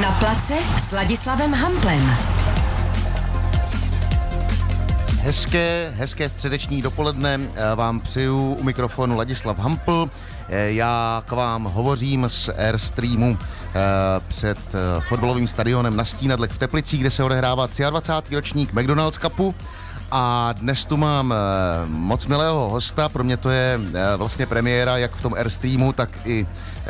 Na 0.00 0.12
place 0.12 0.56
s 0.78 0.92
Ladislavem 0.92 1.54
Hamplem. 1.54 2.16
Hezké, 5.20 5.92
hezké 5.96 6.28
středeční 6.28 6.82
dopoledne 6.82 7.40
eh, 7.40 7.74
vám 7.74 8.00
přeju 8.00 8.54
u 8.54 8.62
mikrofonu 8.62 9.16
Ladislav 9.16 9.58
Hampl. 9.58 10.10
Eh, 10.48 10.72
Já 10.72 11.22
k 11.26 11.32
vám 11.32 11.64
hovořím 11.64 12.24
z 12.28 12.48
Airstreamu 12.48 13.38
eh, 13.40 13.80
před 14.28 14.58
fotbalovým 15.08 15.48
stadionem 15.48 15.96
na 15.96 16.04
Stínadlech 16.04 16.50
v 16.50 16.58
Teplicích, 16.58 17.00
kde 17.00 17.10
se 17.10 17.24
odehrává 17.24 17.68
23. 17.90 18.34
ročník 18.34 18.72
McDonald's 18.72 19.18
Cupu. 19.18 19.54
A 20.10 20.52
dnes 20.52 20.84
tu 20.84 20.96
mám 20.96 21.34
moc 21.86 22.26
milého 22.26 22.68
hosta, 22.68 23.08
pro 23.08 23.24
mě 23.24 23.36
to 23.36 23.50
je 23.50 23.80
vlastně 24.16 24.46
premiéra 24.46 24.96
jak 24.96 25.14
v 25.14 25.22
tom 25.22 25.34
Airstreamu, 25.34 25.92
tak 25.92 26.10
i 26.24 26.46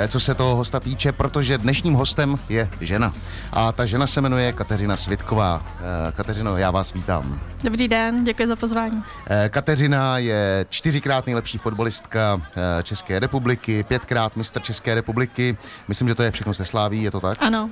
co 0.08 0.20
se 0.20 0.34
toho 0.34 0.56
hosta 0.56 0.80
týče, 0.80 1.12
protože 1.12 1.58
dnešním 1.58 1.94
hostem 1.94 2.36
je 2.48 2.70
žena. 2.80 3.12
A 3.52 3.72
ta 3.72 3.86
žena 3.86 4.06
se 4.06 4.20
jmenuje 4.20 4.52
Kateřina 4.52 4.96
Svitková. 4.96 5.66
Kateřino, 6.12 6.56
já 6.56 6.70
vás 6.70 6.92
vítám. 6.92 7.40
Dobrý 7.64 7.88
den, 7.88 8.24
děkuji 8.24 8.48
za 8.48 8.56
pozvání. 8.56 9.02
Kateřina 9.50 10.18
je 10.18 10.66
čtyřikrát 10.68 11.26
nejlepší 11.26 11.58
fotbalistka 11.58 12.42
České 12.82 13.18
republiky, 13.18 13.82
pětkrát 13.88 14.36
mistr 14.36 14.62
České 14.62 14.94
republiky. 14.94 15.56
Myslím, 15.88 16.08
že 16.08 16.14
to 16.14 16.22
je 16.22 16.30
všechno 16.30 16.54
se 16.54 16.64
sláví, 16.64 17.02
je 17.02 17.10
to 17.10 17.20
tak? 17.20 17.38
Ano. 17.40 17.70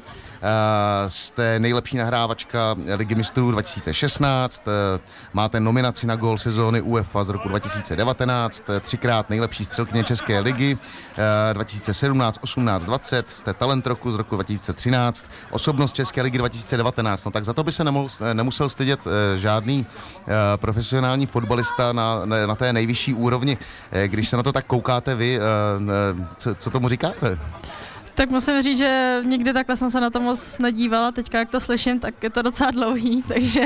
Jste 1.08 1.58
nejlepší 1.58 1.96
nahrávačka 1.96 2.76
Ligy 2.96 3.14
mistrů 3.14 3.50
2016, 3.50 4.62
máte 5.32 5.60
nominaci 5.60 6.06
na 6.06 6.16
gol 6.16 6.38
sezóny 6.38 6.80
UEFA 6.80 7.24
z 7.24 7.28
roku 7.28 7.48
2019, 7.48 8.62
třikrát 8.80 9.30
nejlepší 9.30 9.64
střelkyně 9.64 10.04
České 10.04 10.40
ligy 10.40 10.78
2017, 11.52 12.38
18, 12.42 12.84
20, 12.84 13.30
jste 13.30 13.54
talent 13.54 13.86
roku 13.86 14.12
z 14.12 14.14
roku 14.14 14.34
2013, 14.34 15.24
osobnost 15.50 15.92
České 15.92 16.22
ligy 16.22 16.38
2019, 16.38 17.24
no 17.24 17.30
tak 17.30 17.44
za 17.44 17.52
to 17.52 17.64
by 17.64 17.72
se 17.72 17.84
nemusel, 17.84 18.34
nemusel 18.34 18.68
stydět 18.68 19.00
žádný 19.36 19.86
profesionální 20.56 21.26
fotbalista 21.26 21.92
na, 21.92 22.24
na 22.46 22.54
té 22.54 22.72
nejvyšší 22.72 23.14
úrovni. 23.14 23.58
Když 24.06 24.28
se 24.28 24.36
na 24.36 24.42
to 24.42 24.52
tak 24.52 24.66
koukáte 24.66 25.14
vy, 25.14 25.38
co, 26.36 26.54
co 26.54 26.70
tomu 26.70 26.88
říkáte? 26.88 27.38
Tak 28.14 28.30
musím 28.30 28.62
říct, 28.62 28.78
že 28.78 29.20
nikdy 29.24 29.52
takhle 29.52 29.76
jsem 29.76 29.90
se 29.90 30.00
na 30.00 30.10
to 30.10 30.20
moc 30.20 30.58
nedívala, 30.58 31.12
teďka 31.12 31.38
jak 31.38 31.50
to 31.50 31.60
slyším, 31.60 32.00
tak 32.00 32.22
je 32.22 32.30
to 32.30 32.42
docela 32.42 32.70
dlouhý, 32.70 33.22
takže... 33.28 33.60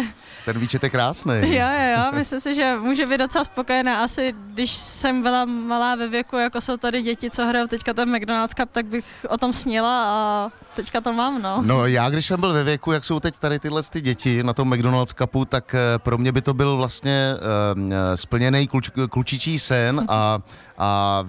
Ten 0.44 0.58
výčet 0.58 0.82
je 0.82 0.91
krásný. 0.91 1.34
Jo, 1.58 1.66
jo, 1.80 1.96
jo, 1.96 2.12
myslím 2.12 2.41
si, 2.41 2.54
že 2.54 2.76
může 2.80 3.06
být 3.06 3.19
docela 3.19 3.44
spokojená. 3.44 4.02
Asi 4.04 4.34
když 4.54 4.72
jsem 4.72 5.22
byla 5.22 5.44
malá 5.44 5.94
ve 5.94 6.08
věku, 6.08 6.36
jako 6.36 6.60
jsou 6.60 6.76
tady 6.76 7.02
děti, 7.02 7.30
co 7.30 7.46
hrajou 7.46 7.66
teďka 7.66 7.94
ten 7.94 8.16
McDonald's 8.16 8.54
Cup, 8.54 8.70
tak 8.72 8.86
bych 8.86 9.26
o 9.28 9.36
tom 9.36 9.52
snila 9.52 10.04
a 10.08 10.50
teďka 10.76 11.00
to 11.00 11.12
mám, 11.12 11.42
no. 11.42 11.62
No 11.66 11.86
já, 11.86 12.10
když 12.10 12.26
jsem 12.26 12.41
byl 12.41 12.52
ve 12.52 12.64
věku, 12.64 12.92
jak 12.92 13.04
jsou 13.04 13.20
teď 13.20 13.38
tady 13.38 13.58
tyhle 13.58 13.82
ty 13.82 14.00
děti 14.00 14.42
na 14.42 14.52
tom 14.52 14.74
McDonald's 14.74 15.14
Cupu, 15.19 15.44
tak 15.44 15.74
pro 15.98 16.19
mě 16.19 16.32
by 16.32 16.42
to 16.42 16.54
byl 16.54 16.76
vlastně 16.76 17.34
uh, 17.34 17.92
splněný 18.14 18.69
kluč, 18.69 18.91
klučičí 19.10 19.58
sen 19.58 20.04
a, 20.08 20.38
a 20.79 21.25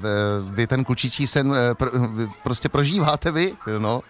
vy 0.50 0.68
ten 0.68 0.84
klučičí 0.84 1.28
sen 1.28 1.54
pr, 1.74 1.90
prostě 2.44 2.70
prožíváte 2.70 3.32
vy, 3.32 3.54
no. 3.80 4.02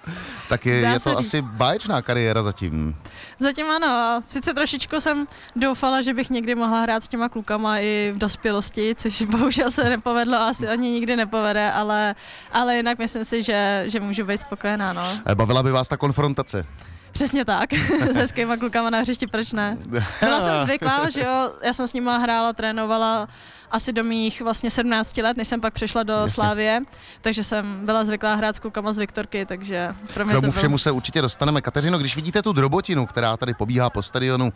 Tak 0.49 0.65
je, 0.65 0.75
je 0.75 0.99
to 0.99 1.09
říct. 1.09 1.19
asi 1.19 1.41
báječná 1.41 2.01
kariéra 2.01 2.43
zatím. 2.43 2.95
Zatím 3.39 3.65
ano, 3.69 4.21
sice 4.25 4.53
trošičku 4.53 4.99
jsem 4.99 5.27
doufala, 5.55 6.01
že 6.01 6.13
bych 6.13 6.29
někdy 6.29 6.55
mohla 6.55 6.81
hrát 6.81 7.03
s 7.03 7.07
těma 7.07 7.29
klukama 7.29 7.79
i 7.79 8.11
v 8.15 8.17
dospělosti, 8.17 8.95
což 8.95 9.21
bohužel 9.31 9.71
se 9.71 9.89
nepovedlo 9.89 10.37
a 10.37 10.49
asi 10.49 10.67
ani 10.67 10.91
nikdy 10.91 11.15
nepovede, 11.15 11.71
ale, 11.71 12.15
ale 12.51 12.75
jinak 12.75 12.97
myslím 12.97 13.25
si, 13.25 13.43
že, 13.43 13.83
že 13.87 13.99
můžu 13.99 14.25
být 14.25 14.37
spokojená, 14.37 14.93
no. 14.93 15.17
Bavila 15.35 15.63
by 15.63 15.71
vás 15.71 15.87
ta 15.87 15.97
konfrontace? 15.97 16.65
Přesně 17.11 17.45
tak, 17.45 17.73
s 18.11 18.15
hezkýma 18.15 18.57
klukama 18.57 18.89
na 18.89 18.99
hřišti, 18.99 19.27
proč 19.27 19.51
ne? 19.51 19.77
Byla 20.19 20.41
jsem 20.41 20.59
zvyklá, 20.67 21.09
že 21.09 21.21
jo, 21.21 21.51
já 21.63 21.73
jsem 21.73 21.87
s 21.87 21.93
nima 21.93 22.17
hrála, 22.17 22.53
trénovala 22.53 23.27
asi 23.71 23.93
do 23.93 24.03
mých 24.03 24.41
vlastně 24.41 24.71
17 24.71 25.17
let, 25.17 25.37
než 25.37 25.47
jsem 25.47 25.61
pak 25.61 25.73
přešla 25.73 26.03
do 26.03 26.13
Jasně. 26.13 26.29
Slávie, 26.29 26.81
takže 27.21 27.43
jsem 27.43 27.85
byla 27.85 28.03
zvyklá 28.03 28.35
hrát 28.35 28.55
s 28.55 28.59
klukama 28.59 28.93
z 28.93 28.97
Viktorky, 28.97 29.45
takže 29.45 29.95
pro 30.13 30.25
mě 30.25 30.33
K 30.33 30.41
tomu 30.41 30.51
to 30.53 30.57
všemu 30.57 30.77
se 30.77 30.91
určitě 30.91 31.21
dostaneme. 31.21 31.61
Kateřino, 31.61 31.97
když 31.99 32.15
vidíte 32.15 32.41
tu 32.41 32.53
drobotinu, 32.53 33.05
která 33.05 33.37
tady 33.37 33.53
pobíhá 33.53 33.89
po 33.89 34.03
stadionu, 34.03 34.53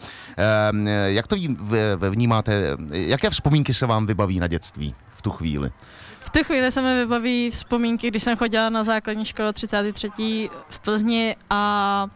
jak 1.05 1.27
to 1.27 1.35
vnímáte, 2.09 2.77
jaké 2.91 3.29
vzpomínky 3.29 3.73
se 3.73 3.85
vám 3.85 4.05
vybaví 4.07 4.39
na 4.39 4.47
dětství 4.47 4.95
v 5.09 5.21
tu 5.21 5.31
chvíli? 5.31 5.71
V 6.19 6.29
tu 6.29 6.43
chvíli 6.43 6.71
se 6.71 6.81
mi 6.81 6.95
vybaví 6.95 7.49
vzpomínky, 7.51 8.07
když 8.07 8.23
jsem 8.23 8.37
chodila 8.37 8.69
na 8.69 8.83
základní 8.83 9.25
školu 9.25 9.51
33. 9.51 10.49
v 10.69 10.79
Plzni 10.79 11.35
a 11.49 12.07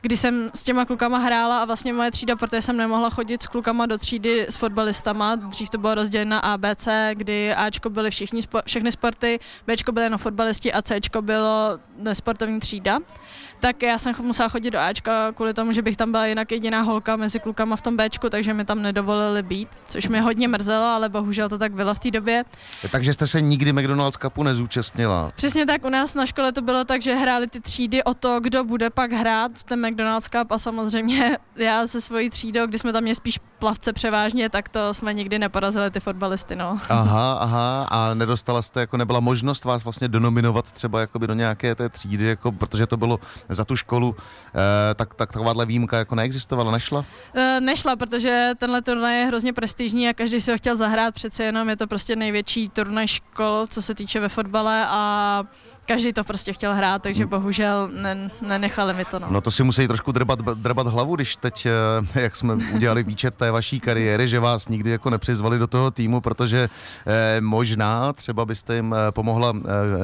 kdy 0.00 0.16
jsem 0.16 0.50
s 0.54 0.64
těma 0.64 0.84
klukama 0.84 1.18
hrála 1.18 1.62
a 1.62 1.64
vlastně 1.64 1.92
moje 1.92 2.10
třída, 2.10 2.36
protože 2.36 2.62
jsem 2.62 2.76
nemohla 2.76 3.10
chodit 3.10 3.42
s 3.42 3.46
klukama 3.46 3.86
do 3.86 3.98
třídy 3.98 4.46
s 4.48 4.56
fotbalistama, 4.56 5.34
dřív 5.34 5.70
to 5.70 5.78
bylo 5.78 5.94
rozděleno 5.94 6.30
na 6.30 6.38
ABC, 6.38 6.88
kdy 7.14 7.54
Ačko 7.54 7.90
byly 7.90 8.10
všichni, 8.10 8.42
všechny 8.66 8.92
sporty, 8.92 9.40
Bčko 9.66 9.92
byly 9.92 10.06
jenom 10.06 10.18
fotbalisti 10.18 10.72
a 10.72 10.82
Cčko 10.82 11.22
bylo 11.22 11.78
nesportovní 11.96 12.60
třída, 12.60 12.98
tak 13.60 13.82
já 13.82 13.98
jsem 13.98 14.14
musela 14.22 14.48
chodit 14.48 14.70
do 14.70 14.78
Ačka 14.78 15.32
kvůli 15.32 15.54
tomu, 15.54 15.72
že 15.72 15.82
bych 15.82 15.96
tam 15.96 16.10
byla 16.10 16.26
jinak 16.26 16.52
jediná 16.52 16.80
holka 16.80 17.16
mezi 17.16 17.40
klukama 17.40 17.76
v 17.76 17.82
tom 17.82 17.96
Bčku, 17.96 18.30
takže 18.30 18.54
mi 18.54 18.64
tam 18.64 18.82
nedovolili 18.82 19.42
být, 19.42 19.68
což 19.86 20.08
mě 20.08 20.20
hodně 20.20 20.48
mrzelo, 20.48 20.84
ale 20.84 21.08
bohužel 21.08 21.48
to 21.48 21.58
tak 21.58 21.72
bylo 21.72 21.94
v 21.94 21.98
té 21.98 22.10
době. 22.10 22.44
Takže 22.92 23.12
jste 23.12 23.26
se 23.26 23.40
nikdy 23.40 23.72
McDonald's 23.72 24.18
Cupu 24.22 24.42
nezúčastnila? 24.42 25.30
Přesně 25.34 25.66
tak, 25.66 25.84
u 25.84 25.88
nás 25.88 26.14
na 26.14 26.26
škole 26.26 26.52
to 26.52 26.62
bylo 26.62 26.84
tak, 26.84 27.02
že 27.02 27.14
hráli 27.14 27.46
ty 27.46 27.60
třídy 27.60 28.04
o 28.04 28.14
to, 28.14 28.40
kdo 28.40 28.64
bude 28.64 28.90
pak 28.90 29.12
hrát 29.12 29.62
ten 29.62 29.87
McDonald's 29.90 30.28
Cup 30.28 30.52
a 30.52 30.58
samozřejmě 30.58 31.38
já 31.56 31.86
se 31.86 32.00
svojí 32.00 32.30
třídou, 32.30 32.66
kdy 32.66 32.78
jsme 32.78 32.92
tam 32.92 33.02
měli 33.02 33.14
spíš 33.14 33.38
plavce 33.58 33.92
převážně, 33.92 34.48
tak 34.48 34.68
to 34.68 34.94
jsme 34.94 35.14
nikdy 35.14 35.38
neporazili 35.38 35.90
ty 35.90 36.00
fotbalisty, 36.00 36.56
no. 36.56 36.78
Aha, 36.88 37.32
aha, 37.32 37.86
a 37.90 38.14
nedostala 38.14 38.62
jste, 38.62 38.80
jako 38.80 38.96
nebyla 38.96 39.20
možnost 39.20 39.64
vás 39.64 39.84
vlastně 39.84 40.08
donominovat 40.08 40.72
třeba 40.72 41.00
jakoby 41.00 41.26
do 41.26 41.34
nějaké 41.34 41.74
té 41.74 41.88
třídy, 41.88 42.26
jako, 42.26 42.52
protože 42.52 42.86
to 42.86 42.96
bylo 42.96 43.18
za 43.48 43.64
tu 43.64 43.76
školu, 43.76 44.16
eh, 44.54 44.94
tak, 44.94 45.14
tak 45.14 45.32
takováhle 45.38 45.66
výjimka 45.66 45.98
jako 45.98 46.14
neexistovala, 46.14 46.72
nešla? 46.72 47.04
E, 47.34 47.60
nešla, 47.60 47.96
protože 47.96 48.50
tenhle 48.58 48.82
turnaj 48.82 49.18
je 49.18 49.26
hrozně 49.26 49.52
prestižní 49.52 50.08
a 50.08 50.14
každý 50.14 50.40
si 50.40 50.50
ho 50.50 50.58
chtěl 50.58 50.76
zahrát, 50.76 51.14
přece 51.14 51.44
jenom 51.44 51.68
je 51.68 51.76
to 51.76 51.86
prostě 51.86 52.16
největší 52.16 52.68
turnaj 52.68 53.06
škol, 53.06 53.66
co 53.66 53.82
se 53.82 53.94
týče 53.94 54.20
ve 54.20 54.28
fotbale 54.28 54.86
a 54.88 55.42
každý 55.86 56.12
to 56.12 56.24
prostě 56.24 56.52
chtěl 56.52 56.74
hrát, 56.74 57.02
takže 57.02 57.26
bohužel 57.26 57.88
ne, 57.92 58.30
nenechali 58.42 58.94
mi 58.94 59.04
to. 59.04 59.18
No. 59.18 59.26
no 59.30 59.40
to 59.40 59.50
si 59.50 59.62
musí 59.62 59.88
trošku 59.88 60.12
drbat, 60.12 60.38
drbat 60.38 60.86
hlavu, 60.86 61.16
když 61.16 61.36
teď, 61.36 61.66
eh, 62.14 62.20
jak 62.20 62.36
jsme 62.36 62.54
udělali 62.54 63.02
výčet 63.02 63.34
té 63.34 63.47
vaší 63.50 63.80
kariéry, 63.80 64.28
že 64.28 64.40
vás 64.40 64.68
nikdy 64.68 64.90
jako 64.90 65.10
nepřizvali 65.10 65.58
do 65.58 65.66
toho 65.66 65.90
týmu, 65.90 66.20
protože 66.20 66.68
eh, 67.06 67.40
možná 67.40 68.12
třeba 68.12 68.44
byste 68.44 68.76
jim 68.76 68.94
eh, 68.94 69.12
pomohla 69.12 69.52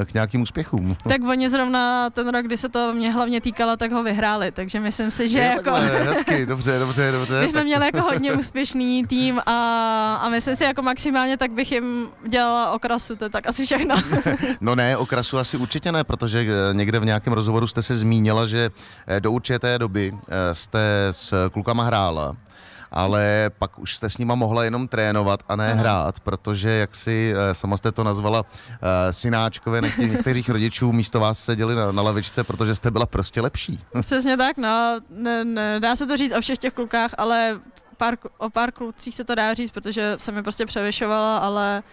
eh, 0.01 0.05
k 0.05 0.13
nějakým 0.13 0.41
úspěchům. 0.41 0.97
Tak 1.09 1.21
oni 1.29 1.49
zrovna 1.49 2.09
ten 2.09 2.29
rok, 2.29 2.45
kdy 2.45 2.57
se 2.57 2.69
to 2.69 2.93
mě 2.93 3.11
hlavně 3.11 3.41
týkalo, 3.41 3.77
tak 3.77 3.91
ho 3.91 4.03
vyhráli, 4.03 4.51
takže 4.51 4.79
myslím 4.79 5.11
si, 5.11 5.29
že 5.29 5.39
je 5.39 5.45
jako... 5.45 5.71
Takhle, 5.71 6.03
hezky, 6.03 6.45
dobře, 6.45 6.79
dobře, 6.79 7.11
dobře. 7.11 7.41
My 7.41 7.49
jsme 7.49 7.63
měli 7.63 7.85
jako 7.85 8.01
hodně 8.01 8.33
úspěšný 8.33 9.05
tým 9.05 9.39
a, 9.45 9.55
a 10.21 10.29
myslím 10.29 10.55
si 10.55 10.63
jako 10.63 10.81
maximálně 10.81 11.37
tak 11.37 11.51
bych 11.51 11.71
jim 11.71 12.07
dělala 12.27 12.71
okrasu, 12.71 13.15
to 13.15 13.23
je 13.25 13.29
tak 13.29 13.47
asi 13.47 13.65
všechno. 13.65 13.95
no 14.61 14.75
ne, 14.75 14.97
okrasu 14.97 15.37
asi 15.37 15.57
určitě 15.57 15.91
ne, 15.91 16.03
protože 16.03 16.45
někde 16.73 16.99
v 16.99 17.05
nějakém 17.05 17.33
rozhovoru 17.33 17.67
jste 17.67 17.81
se 17.81 17.95
zmínila, 17.95 18.45
že 18.45 18.69
do 19.19 19.31
určité 19.31 19.79
doby 19.79 20.13
jste 20.53 21.07
s 21.11 21.49
klukama 21.49 21.83
hrála 21.83 22.35
ale 22.91 23.51
pak 23.59 23.79
už 23.79 23.95
jste 23.95 24.09
s 24.09 24.17
nima 24.17 24.35
mohla 24.35 24.63
jenom 24.63 24.87
trénovat 24.87 25.39
a 25.47 25.55
ne 25.55 25.73
hrát, 25.73 26.19
protože 26.19 26.69
jak 26.69 26.95
si 26.95 27.33
sama 27.51 27.77
jste 27.77 27.91
to 27.91 28.03
nazvala 28.03 28.43
synáčkové 29.11 29.81
některých 29.97 30.49
rodičů 30.49 30.91
místo 30.91 31.19
vás 31.19 31.39
seděli 31.39 31.75
na, 31.75 31.91
na 31.91 32.01
lavičce, 32.01 32.43
protože 32.43 32.75
jste 32.75 32.91
byla 32.91 33.05
prostě 33.05 33.41
lepší. 33.41 33.79
Přesně 34.01 34.37
tak, 34.37 34.57
no. 34.57 34.99
Ne, 35.09 35.45
ne, 35.45 35.79
dá 35.79 35.95
se 35.95 36.07
to 36.07 36.17
říct 36.17 36.35
o 36.37 36.41
všech 36.41 36.57
těch 36.57 36.73
klukách, 36.73 37.11
ale 37.17 37.59
pár, 37.97 38.17
o 38.37 38.49
pár 38.49 38.71
klucích 38.71 39.15
se 39.15 39.23
to 39.23 39.35
dá 39.35 39.53
říct, 39.53 39.71
protože 39.71 40.15
jsem 40.17 40.35
mi 40.35 40.43
prostě 40.43 40.65
převyšovala, 40.65 41.37
ale 41.37 41.83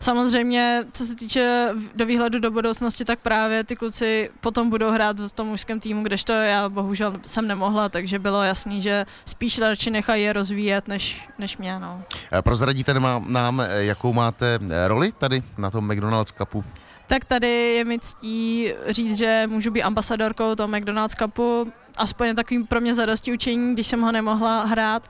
samozřejmě, 0.00 0.84
co 0.92 1.06
se 1.06 1.16
týče 1.16 1.68
do 1.94 2.06
výhledu 2.06 2.38
do 2.38 2.50
budoucnosti, 2.50 3.04
tak 3.04 3.18
právě 3.20 3.64
ty 3.64 3.76
kluci 3.76 4.30
potom 4.40 4.70
budou 4.70 4.90
hrát 4.90 5.20
v 5.20 5.32
tom 5.32 5.46
mužském 5.46 5.80
týmu, 5.80 6.02
kdežto 6.02 6.32
já 6.32 6.68
bohužel 6.68 7.14
jsem 7.26 7.46
nemohla, 7.46 7.88
takže 7.88 8.18
bylo 8.18 8.42
jasný, 8.42 8.82
že 8.82 9.06
spíš 9.24 9.58
radši 9.58 9.90
nechají 9.90 10.24
je 10.24 10.32
rozvíjet, 10.32 10.88
než, 10.88 11.28
než 11.38 11.56
mě. 11.56 11.78
No. 11.78 12.02
Prozradíte 12.40 12.94
nám, 13.26 13.62
jakou 13.78 14.12
máte 14.12 14.58
roli 14.86 15.12
tady 15.12 15.42
na 15.58 15.70
tom 15.70 15.92
McDonald's 15.92 16.32
Cupu? 16.38 16.64
Tak 17.06 17.24
tady 17.24 17.48
je 17.48 17.84
mi 17.84 17.98
ctí 17.98 18.72
říct, 18.88 19.18
že 19.18 19.46
můžu 19.46 19.70
být 19.70 19.82
ambasadorkou 19.82 20.54
toho 20.54 20.68
McDonald's 20.68 21.14
Cupu, 21.14 21.72
aspoň 21.96 22.34
takovým 22.34 22.66
pro 22.66 22.80
mě 22.80 22.94
zadosti 22.94 23.32
učení, 23.32 23.74
když 23.74 23.86
jsem 23.86 24.00
ho 24.00 24.12
nemohla 24.12 24.64
hrát 24.64 25.08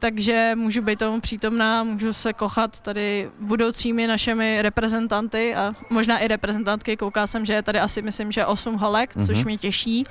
takže 0.00 0.52
můžu 0.54 0.82
být 0.82 0.98
tomu 0.98 1.20
přítomná, 1.20 1.82
můžu 1.82 2.12
se 2.12 2.32
kochat 2.32 2.80
tady 2.80 3.30
budoucími 3.40 4.06
našimi 4.06 4.62
reprezentanty 4.62 5.54
a 5.54 5.72
možná 5.90 6.18
i 6.18 6.28
reprezentantky. 6.28 6.96
Kouká 6.96 7.26
jsem, 7.26 7.44
že 7.44 7.52
je 7.52 7.62
tady 7.62 7.80
asi, 7.80 8.02
myslím, 8.02 8.32
že 8.32 8.46
8 8.46 8.74
holek, 8.74 9.16
mm-hmm. 9.16 9.26
což 9.26 9.44
mě 9.44 9.56
těší. 9.58 10.04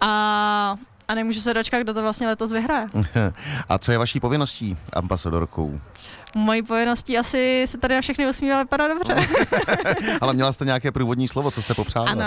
a, 0.00 0.76
a 1.08 1.14
nemůžu 1.14 1.40
se 1.40 1.54
dočkat, 1.54 1.80
kdo 1.80 1.94
to 1.94 2.02
vlastně 2.02 2.26
letos 2.26 2.52
vyhraje. 2.52 2.86
A 3.68 3.78
co 3.78 3.92
je 3.92 3.98
vaší 3.98 4.20
povinností 4.20 4.76
ambasadorkou? 4.92 5.80
Mojí 6.34 6.62
povinností 6.62 7.18
asi 7.18 7.64
se 7.66 7.78
tady 7.78 7.94
na 7.94 8.00
všechny 8.00 8.28
usmívat 8.28 8.58
vypadá 8.58 8.88
dobře. 8.88 9.16
Ale 10.20 10.34
měla 10.34 10.52
jste 10.52 10.64
nějaké 10.64 10.92
průvodní 10.92 11.28
slovo, 11.28 11.50
co 11.50 11.62
jste 11.62 11.74
popřála? 11.74 12.10
Ano, 12.10 12.24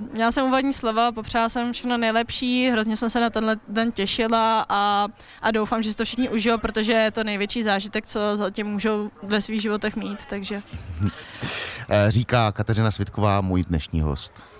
uh, 0.00 0.14
měla 0.14 0.32
jsem 0.32 0.46
úvodní 0.46 0.72
slovo, 0.72 1.12
popřála 1.14 1.48
jsem 1.48 1.72
všechno 1.72 1.96
nejlepší, 1.96 2.70
hrozně 2.70 2.96
jsem 2.96 3.10
se 3.10 3.20
na 3.20 3.30
tenhle 3.30 3.56
den 3.68 3.92
těšila 3.92 4.66
a, 4.68 5.08
a 5.42 5.50
doufám, 5.50 5.82
že 5.82 5.90
si 5.90 5.96
to 5.96 6.04
všichni 6.04 6.28
užijou, 6.28 6.58
protože 6.58 6.92
je 6.92 7.10
to 7.10 7.24
největší 7.24 7.62
zážitek, 7.62 8.06
co 8.06 8.36
zatím 8.36 8.66
můžou 8.66 9.10
ve 9.22 9.40
svých 9.40 9.62
životech 9.62 9.96
mít, 9.96 10.26
takže. 10.26 10.62
Eh, 11.88 12.10
říká 12.10 12.52
Kateřina 12.52 12.90
Svitková, 12.90 13.40
můj 13.40 13.64
dnešní 13.64 14.00
host. 14.00 14.55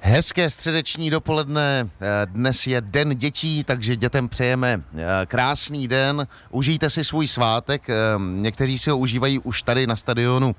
Hezké 0.00 0.50
středeční 0.50 1.10
dopoledne, 1.10 1.88
eh, 2.00 2.26
dnes 2.26 2.66
je 2.66 2.80
den 2.80 3.16
dětí, 3.16 3.64
takže 3.64 3.96
dětem 3.96 4.28
přejeme 4.28 4.82
eh, 4.94 5.26
krásný 5.26 5.88
den, 5.88 6.26
užijte 6.50 6.90
si 6.90 7.04
svůj 7.04 7.28
svátek, 7.28 7.88
někteří 8.18 8.78
si 8.78 8.90
ho 8.90 8.98
užívají 8.98 9.38
už 9.38 9.62
tady 9.62 9.86
na 9.86 9.96
stadionu 9.96 10.54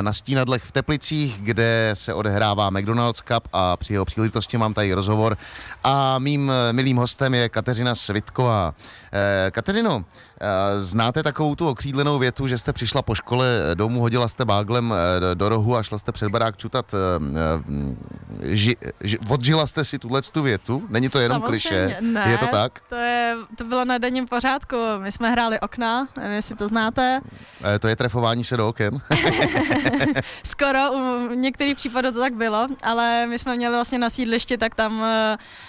na 0.00 0.12
Stínadlech 0.12 0.62
v 0.62 0.72
Teplicích, 0.72 1.36
kde 1.40 1.90
se 1.94 2.14
odehrává 2.14 2.70
McDonald's 2.70 3.20
Cup 3.20 3.48
a 3.52 3.76
při 3.76 3.92
jeho 3.92 4.04
příležitosti 4.04 4.58
mám 4.58 4.74
tady 4.74 4.92
rozhovor. 4.92 5.36
A 5.84 6.18
mým 6.18 6.52
milým 6.72 6.96
hostem 6.96 7.34
je 7.34 7.48
Kateřina 7.48 7.94
Svitková. 7.94 8.74
Kateřino, 9.50 10.04
Znáte 10.78 11.22
takovou 11.22 11.54
tu 11.54 11.68
okřídlenou 11.68 12.18
větu, 12.18 12.46
že 12.46 12.58
jste 12.58 12.72
přišla 12.72 13.02
po 13.02 13.14
škole 13.14 13.60
domů, 13.74 14.00
hodila 14.00 14.28
jste 14.28 14.44
báglem 14.44 14.94
eh, 14.94 15.34
do 15.34 15.48
rohu 15.48 15.76
a 15.76 15.82
šla 15.82 15.98
jste 15.98 16.12
před 16.12 16.28
barák 16.28 16.56
čutat. 16.56 16.94
Eh, 16.94 16.98
eh, 18.42 18.56
ži, 18.56 18.76
ži, 19.00 19.18
odžila 19.28 19.66
jste 19.66 19.84
si 19.84 19.98
tuhle 19.98 20.22
tu 20.22 20.42
větu? 20.42 20.82
Není 20.88 21.08
to 21.08 21.18
jenom 21.18 21.42
kliše? 21.42 21.96
Ne, 22.00 22.30
je 22.30 22.38
to 22.38 22.46
tak? 22.46 22.80
To, 22.88 22.94
je, 22.94 23.36
to 23.58 23.64
bylo 23.64 23.84
na 23.84 23.98
denním 23.98 24.26
pořádku. 24.26 24.76
My 24.98 25.12
jsme 25.12 25.30
hráli 25.30 25.60
okna, 25.60 26.08
nevím, 26.16 26.32
jestli 26.32 26.56
to 26.56 26.68
znáte. 26.68 27.20
To 27.80 27.88
je 27.88 27.96
trefování 27.96 28.44
se 28.44 28.56
do 28.56 28.68
oken? 28.68 29.00
Skoro, 30.42 30.92
u 30.92 31.28
některých 31.34 31.76
případů 31.76 32.12
to 32.12 32.20
tak 32.20 32.34
bylo, 32.34 32.68
ale 32.82 33.26
my 33.26 33.38
jsme 33.38 33.56
měli 33.56 33.74
vlastně 33.74 33.98
na 33.98 34.10
sídlišti, 34.10 34.58
tak 34.58 34.74
tam 34.74 35.04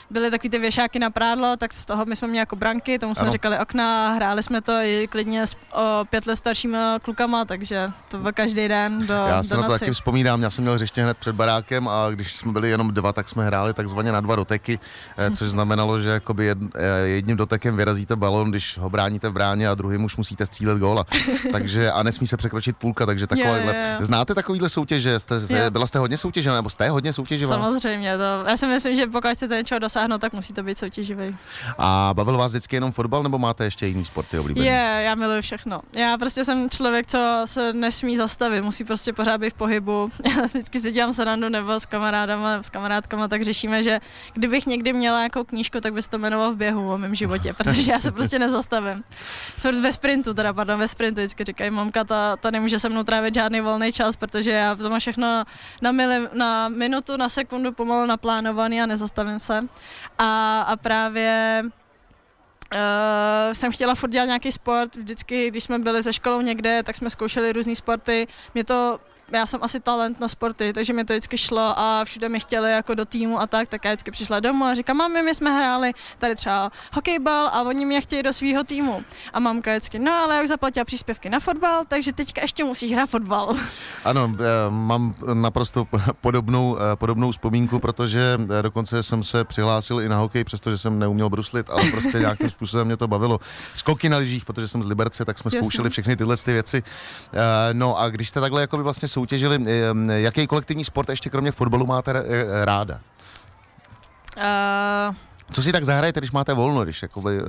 byly 0.10 0.31
taky 0.31 0.50
ty 0.50 0.60
věšáky 0.60 1.00
na 1.00 1.10
prádlo, 1.10 1.58
tak 1.58 1.74
z 1.74 1.86
toho 1.86 2.06
my 2.06 2.16
jsme 2.16 2.28
měli 2.28 2.40
jako 2.40 2.56
branky, 2.56 3.00
tomu 3.00 3.16
jsme 3.16 3.22
ano. 3.22 3.31
říkali 3.31 3.60
okna, 3.60 4.14
hráli 4.14 4.44
jsme 4.44 4.62
to 4.63 4.71
i 4.71 5.07
klidně 5.12 5.48
s 5.48 5.56
o 5.74 6.06
pět 6.10 6.25
let 6.27 6.36
staršími 6.36 6.77
klukama, 7.01 7.45
takže 7.45 7.92
to 8.07 8.18
byl 8.18 8.31
každý 8.31 8.68
den 8.68 9.07
do 9.07 9.13
Já 9.13 9.44
se 9.44 9.56
do 9.56 9.62
na 9.62 9.68
to 9.68 9.80
taky 9.80 9.92
vzpomínám, 9.92 10.42
já 10.42 10.50
jsem 10.50 10.63
měl 10.63 10.74
hřiště 10.74 11.04
hned 11.04 11.18
před 11.18 11.36
barákem 11.36 11.88
a 11.88 12.10
když 12.10 12.36
jsme 12.36 12.51
byli 12.51 12.69
jenom 12.69 12.94
dva, 12.94 13.13
tak 13.13 13.30
jsme 13.30 13.45
hráli 13.45 13.74
takzvaně 13.74 14.12
na 14.12 14.21
dva 14.21 14.36
doteky, 14.36 14.80
eh, 15.18 15.31
což 15.31 15.50
znamenalo, 15.56 16.01
že 16.01 16.10
jakoby 16.10 16.45
jed, 16.45 16.57
eh, 16.75 17.07
jedním 17.07 17.38
dotekem 17.38 17.77
vyrazíte 17.77 18.15
balon, 18.15 18.50
když 18.50 18.77
ho 18.77 18.89
bráníte 18.89 19.30
v 19.30 19.33
bráně 19.33 19.69
a 19.69 19.75
druhým 19.75 20.04
už 20.04 20.18
musíte 20.18 20.45
střílet 20.45 20.77
góla. 20.77 21.06
takže 21.51 21.92
a 21.92 22.04
nesmí 22.04 22.27
se 22.27 22.38
překročit 22.38 22.77
půlka, 22.77 23.06
takže 23.06 23.27
takovéhle. 23.27 23.74
Yeah, 23.74 23.88
yeah. 23.88 24.01
Znáte 24.01 24.36
takovýhle 24.36 24.69
soutěže? 24.69 25.19
Jste, 25.19 25.36
yeah. 25.50 25.69
Byla 25.69 25.88
jste 25.88 26.00
hodně 26.00 26.18
soutěžena, 26.18 26.56
nebo 26.56 26.69
jste 26.69 26.89
hodně 26.89 27.13
soutěživá? 27.13 27.56
Samozřejmě, 27.56 28.18
to, 28.18 28.50
já 28.50 28.57
si 28.57 28.68
myslím, 28.68 28.95
že 28.95 29.07
pokud 29.07 29.31
chcete 29.33 29.57
něčeho 29.57 29.80
dosáhnout, 29.80 30.21
tak 30.21 30.33
musí 30.33 30.54
to 30.54 30.63
být 30.63 30.77
soutěživý. 30.77 31.38
A 31.77 32.10
bavil 32.13 32.38
vás 32.38 32.51
vždycky 32.51 32.75
jenom 32.75 32.92
fotbal, 32.92 33.24
nebo 33.24 33.39
máte 33.39 33.63
ještě 33.63 33.86
jiný 33.86 34.06
sporty 34.06 34.38
oblíbený? 34.53 34.65
Je, 34.65 35.03
já 35.03 35.15
miluji 35.15 35.41
všechno. 35.41 35.81
Já 35.94 36.17
prostě 36.17 36.45
jsem 36.45 36.69
člověk, 36.69 37.07
co 37.07 37.41
se 37.45 37.73
nesmí 37.73 38.17
zastavit, 38.17 38.63
musí 38.63 38.83
prostě 38.83 39.13
pořád 39.13 39.38
být 39.38 39.50
v 39.50 39.57
pohybu. 39.57 40.11
Já 40.38 40.45
vždycky 40.45 40.79
si 40.79 40.91
dělám 40.91 41.13
srandu 41.13 41.50
nebo 41.50 41.79
s 41.79 41.85
kamarádama, 41.85 42.63
s 42.63 42.69
kamarádkama, 42.69 43.27
tak 43.27 43.41
řešíme, 43.41 43.83
že 43.83 44.00
kdybych 44.33 44.65
někdy 44.65 44.94
měla 44.94 45.17
nějakou 45.17 45.44
knížku, 45.44 45.81
tak 45.81 45.94
by 45.94 46.01
se 46.01 46.09
to 46.09 46.17
jmenovalo 46.17 46.53
v 46.53 46.57
běhu 46.57 46.94
o 46.94 46.97
mém 46.97 47.15
životě, 47.15 47.53
protože 47.57 47.91
já 47.91 48.00
se 48.00 48.11
prostě 48.11 48.39
nezastavím. 48.39 49.03
Furt 49.57 49.75
ve 49.75 49.91
sprintu, 49.91 50.33
teda 50.33 50.53
pardon, 50.53 50.79
ve 50.79 50.88
sprintu 50.88 51.21
vždycky 51.21 51.44
říkají, 51.44 51.71
mamka, 51.71 52.03
ta, 52.03 52.35
ta 52.35 52.51
nemůže 52.51 52.79
se 52.79 52.89
mnou 52.89 53.03
trávit 53.03 53.35
žádný 53.35 53.61
volný 53.61 53.91
čas, 53.91 54.15
protože 54.15 54.51
já 54.51 54.75
to 54.75 54.89
mám 54.89 55.00
všechno 55.00 55.44
na, 55.81 55.91
mili, 55.91 56.27
na 56.33 56.69
minutu, 56.69 57.17
na 57.17 57.29
sekundu 57.29 57.71
pomalu 57.71 58.05
naplánovaný 58.05 58.81
a 58.81 58.85
nezastavím 58.85 59.39
se. 59.39 59.61
A, 60.17 60.59
a 60.61 60.75
právě 60.75 61.63
Uh, 62.74 63.54
jsem 63.54 63.72
chtěla 63.72 63.96
furt 63.96 64.10
dělat 64.10 64.25
nějaký 64.25 64.52
sport, 64.52 64.96
vždycky, 64.96 65.48
když 65.52 65.64
jsme 65.64 65.80
byli 65.80 66.02
ze 66.04 66.14
školou 66.14 66.42
někde, 66.42 66.84
tak 66.84 66.96
jsme 66.96 67.10
zkoušeli 67.10 67.54
různé 67.54 67.75
sporty. 67.75 68.28
Mě 68.54 68.64
to 68.64 69.00
já 69.31 69.46
jsem 69.46 69.64
asi 69.64 69.80
talent 69.80 70.20
na 70.20 70.28
sporty, 70.28 70.74
takže 70.74 70.94
mi 70.94 71.06
to 71.06 71.14
vždycky 71.14 71.38
šlo 71.38 71.80
a 71.80 72.02
všude 72.04 72.30
mi 72.30 72.40
chtěli 72.40 72.72
jako 72.72 72.96
do 72.96 73.06
týmu 73.06 73.40
a 73.40 73.48
tak, 73.48 73.70
tak 73.70 73.86
já 73.86 73.92
vždycky 73.92 74.12
přišla 74.12 74.40
domů 74.40 74.66
a 74.66 74.75
říkám, 74.75 74.98
mami, 74.98 75.22
my 75.22 75.36
jsme 75.36 75.52
hráli 75.52 75.92
tady 76.18 76.36
třeba 76.36 76.72
hokejbal 76.94 77.48
a 77.48 77.62
oni 77.62 77.86
mě 77.86 78.02
chtějí 78.02 78.24
do 78.24 78.34
svého 78.34 78.64
týmu. 78.64 79.04
A 79.34 79.40
mamka 79.40 79.72
vždycky, 79.72 80.00
no 80.00 80.12
ale 80.12 80.36
já 80.36 80.44
už 80.44 80.48
zaplatila 80.48 80.86
příspěvky 80.86 81.30
na 81.30 81.40
fotbal, 81.40 81.84
takže 81.88 82.14
teďka 82.14 82.42
ještě 82.42 82.64
musíš 82.64 82.92
hrát 82.92 83.10
fotbal. 83.10 83.56
Ano, 84.06 84.36
mám 84.70 85.16
naprosto 85.34 85.88
podobnou, 86.22 86.78
eh, 86.78 86.96
podobnou 86.96 87.31
vzpomínku, 87.31 87.80
protože 87.80 88.40
eh, 88.60 88.62
dokonce 88.62 89.04
jsem 89.04 89.24
se 89.24 89.44
přihlásil 89.44 90.02
i 90.02 90.10
na 90.10 90.18
hokej, 90.18 90.44
přestože 90.44 90.78
jsem 90.78 91.00
neuměl 91.00 91.30
bruslit, 91.30 91.70
ale 91.70 91.92
prostě 91.92 92.20
nějakým 92.20 92.50
způsobem 92.50 92.88
mě 92.88 92.98
to 92.98 93.08
bavilo. 93.08 93.40
Skoky 93.74 94.10
na 94.10 94.18
lyžích, 94.18 94.46
protože 94.46 94.68
jsem 94.68 94.84
z 94.84 94.86
Liberce, 94.86 95.25
tak 95.25 95.38
jsme 95.38 95.48
Jasně. 95.48 95.60
zkoušeli 95.60 95.90
všechny 95.90 96.16
tyhle 96.16 96.38
ty 96.38 96.54
věci. 96.54 96.84
Eh, 97.34 97.74
no 97.74 98.00
a 98.00 98.10
když 98.10 98.30
jste 98.30 98.42
takhle 98.42 98.62
jako 98.62 98.78
by 98.78 98.84
vlastně 98.84 99.08
soutěžili. 99.13 99.65
Jaký 100.07 100.48
kolektivní 100.48 100.86
sport 100.86 101.10
ještě 101.10 101.30
kromě 101.30 101.51
fotbalu 101.51 101.86
máte 101.86 102.12
eh, 102.12 102.65
ráda? 102.65 103.00
Uh... 104.38 105.15
Co 105.51 105.62
si 105.62 105.71
tak 105.71 105.86
zahrajete, 105.86 106.19
když 106.19 106.31
máte 106.31 106.54
volno, 106.54 106.83
když 106.83 107.01
jakoby... 107.01 107.42
Uh, 107.42 107.48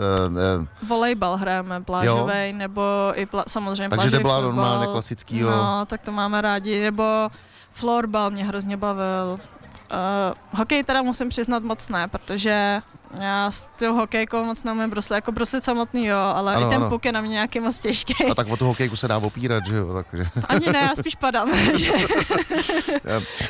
uh... 0.61 0.89
Volejbal 0.89 1.37
hrajeme, 1.37 1.81
plážový, 1.81 2.53
nebo 2.53 2.83
i 3.15 3.27
pla, 3.27 3.45
samozřejmě 3.49 3.89
Takže 3.89 4.03
plážový 4.03 4.23
byla 4.23 4.41
normálně 4.41 4.87
klasický, 4.87 5.39
jo. 5.39 5.51
No, 5.51 5.87
tak 5.87 6.01
to 6.01 6.13
máme 6.13 6.41
rádi, 6.41 6.81
nebo 6.81 7.29
florbal 7.73 8.31
mě 8.31 8.45
hrozně 8.45 8.77
bavil. 8.77 9.39
Uh, 9.93 10.59
hokej 10.59 10.85
teda 10.85 11.03
musím 11.03 11.29
přiznat 11.29 11.63
moc 11.63 11.89
ne, 11.89 12.09
protože 12.09 12.81
já 13.21 13.51
s 13.51 13.69
tou 13.79 13.95
hokejkou 13.95 14.45
moc 14.45 14.65
neumím 14.65 14.91
bruslit, 14.91 15.15
jako 15.15 15.33
bruslit 15.33 15.65
samotný 15.65 16.07
jo, 16.07 16.19
ale 16.19 16.55
ano, 16.55 16.67
i 16.67 16.71
ten 16.71 16.83
ano. 16.83 16.91
puk 16.91 17.05
je 17.05 17.13
na 17.13 17.21
mě 17.21 17.31
nějaký 17.31 17.61
moc 17.61 17.79
těžký. 17.79 18.15
A 18.31 18.35
tak 18.35 18.49
o 18.49 18.57
tu 18.57 18.67
hokejku 18.67 18.97
se 18.97 19.09
dá 19.09 19.19
opírat, 19.19 19.67
že 19.67 19.77
jo? 19.77 19.95
Takže. 19.95 20.27
Ani 20.49 20.67
ne, 20.67 20.79
já 20.79 20.95
spíš 20.95 21.15
padám. 21.15 21.49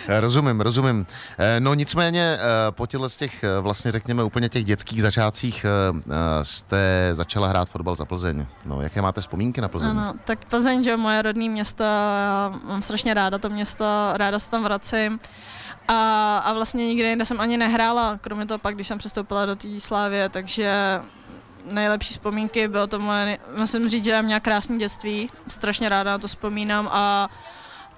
já, 0.09 0.21
rozumím, 0.21 0.61
rozumím. 0.61 1.07
Eh, 1.39 1.61
no 1.61 1.75
nicméně 1.75 2.39
eh, 2.39 2.41
po 2.71 2.87
těchto 2.87 3.09
z 3.09 3.17
těch, 3.17 3.45
eh, 3.45 3.61
vlastně 3.61 3.93
řekněme 3.93 4.25
úplně 4.25 4.49
těch 4.49 4.65
dětských 4.65 5.03
začátcích 5.03 5.67
jste 6.43 7.11
začala 7.13 7.49
hrát 7.49 7.69
fotbal 7.69 7.97
za 7.97 8.05
Plzeň. 8.05 8.47
No, 8.65 8.81
jaké 8.81 9.03
máte 9.03 9.21
vzpomínky 9.21 9.61
na 9.61 9.69
Plzeň? 9.69 9.91
Ano, 9.91 10.15
tak 10.25 10.45
Plzeň, 10.45 10.85
že 10.85 10.97
moje 10.97 11.23
rodné 11.23 11.49
město, 11.49 11.85
já 11.85 12.53
mám 12.65 12.83
strašně 12.83 13.15
ráda 13.15 13.39
to 13.39 13.51
město, 13.51 13.85
ráda 14.15 14.39
se 14.39 14.51
tam 14.51 14.65
vracím. 14.65 15.21
A, 15.89 16.39
a 16.39 16.53
vlastně 16.53 16.87
nikde 16.87 17.09
jinde 17.09 17.25
jsem 17.25 17.41
ani 17.41 17.57
nehrála, 17.57 18.19
kromě 18.21 18.47
toho 18.47 18.59
pak, 18.59 18.75
když 18.75 18.89
jsem 18.89 18.99
přestoupila 18.99 19.47
do 19.47 19.57
té 19.57 19.81
Slávě, 19.81 20.29
takže 20.29 21.01
nejlepší 21.73 22.15
vzpomínky, 22.15 22.69
bylo 22.69 22.87
to 22.87 22.99
moje, 22.99 23.39
musím 23.57 23.89
říct, 23.89 24.05
že 24.05 24.11
já 24.11 24.23
měla 24.23 24.41
krásné 24.41 24.77
dětství, 24.77 25.31
strašně 25.49 25.89
ráda 25.89 26.11
na 26.11 26.19
to 26.19 26.29
vzpomínám 26.29 26.89
a 26.93 27.29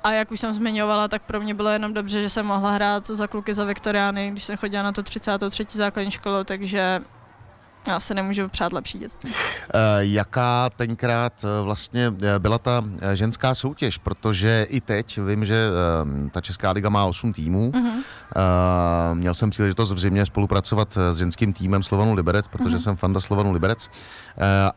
a 0.05 0.12
jak 0.12 0.31
už 0.31 0.40
jsem 0.40 0.52
zmiňovala, 0.52 1.09
tak 1.09 1.23
pro 1.23 1.40
mě 1.40 1.55
bylo 1.55 1.69
jenom 1.69 1.95
dobře, 1.95 2.23
že 2.23 2.31
jsem 2.31 2.47
mohla 2.47 2.71
hrát 2.71 3.07
za 3.07 3.26
kluky 3.26 3.55
za 3.55 3.64
Viktoriány, 3.64 4.31
když 4.31 4.45
jsem 4.45 4.57
chodila 4.57 4.83
na 4.83 4.93
to 4.93 5.02
33. 5.02 5.66
základní 5.73 6.11
školu, 6.11 6.45
takže 6.45 7.00
já 7.87 8.00
se 8.00 8.14
nemůžu 8.14 8.49
přát 8.49 8.73
lepší 8.73 8.99
dětství. 8.99 9.31
Eh, 9.75 9.78
jaká 10.00 10.71
tenkrát 10.71 11.45
eh, 11.45 11.62
vlastně 11.62 12.12
eh, 12.23 12.38
byla 12.38 12.59
ta 12.59 12.85
ženská 13.14 13.55
soutěž? 13.55 13.99
Protože 13.99 14.66
i 14.71 14.81
teď 14.81 15.19
vím, 15.19 15.45
že 15.45 15.69
ta 16.31 16.40
Česká 16.40 16.71
liga 16.71 16.88
má 16.88 17.05
8 17.05 17.33
týmů. 17.33 17.71
Uh-huh. 17.75 18.02
Měl 19.14 19.35
jsem 19.35 19.50
příležitost 19.50 19.93
v 19.93 19.99
zimě 19.99 20.26
spolupracovat 20.26 20.99
s 21.12 21.16
ženským 21.19 21.52
týmem 21.52 21.83
Slovanu 21.83 22.14
Liberec, 22.14 22.47
protože 22.49 22.76
uh-huh. 22.76 22.83
jsem 22.83 22.97
fanda 22.97 23.21
Slovanu 23.21 23.52
Liberec. 23.52 23.90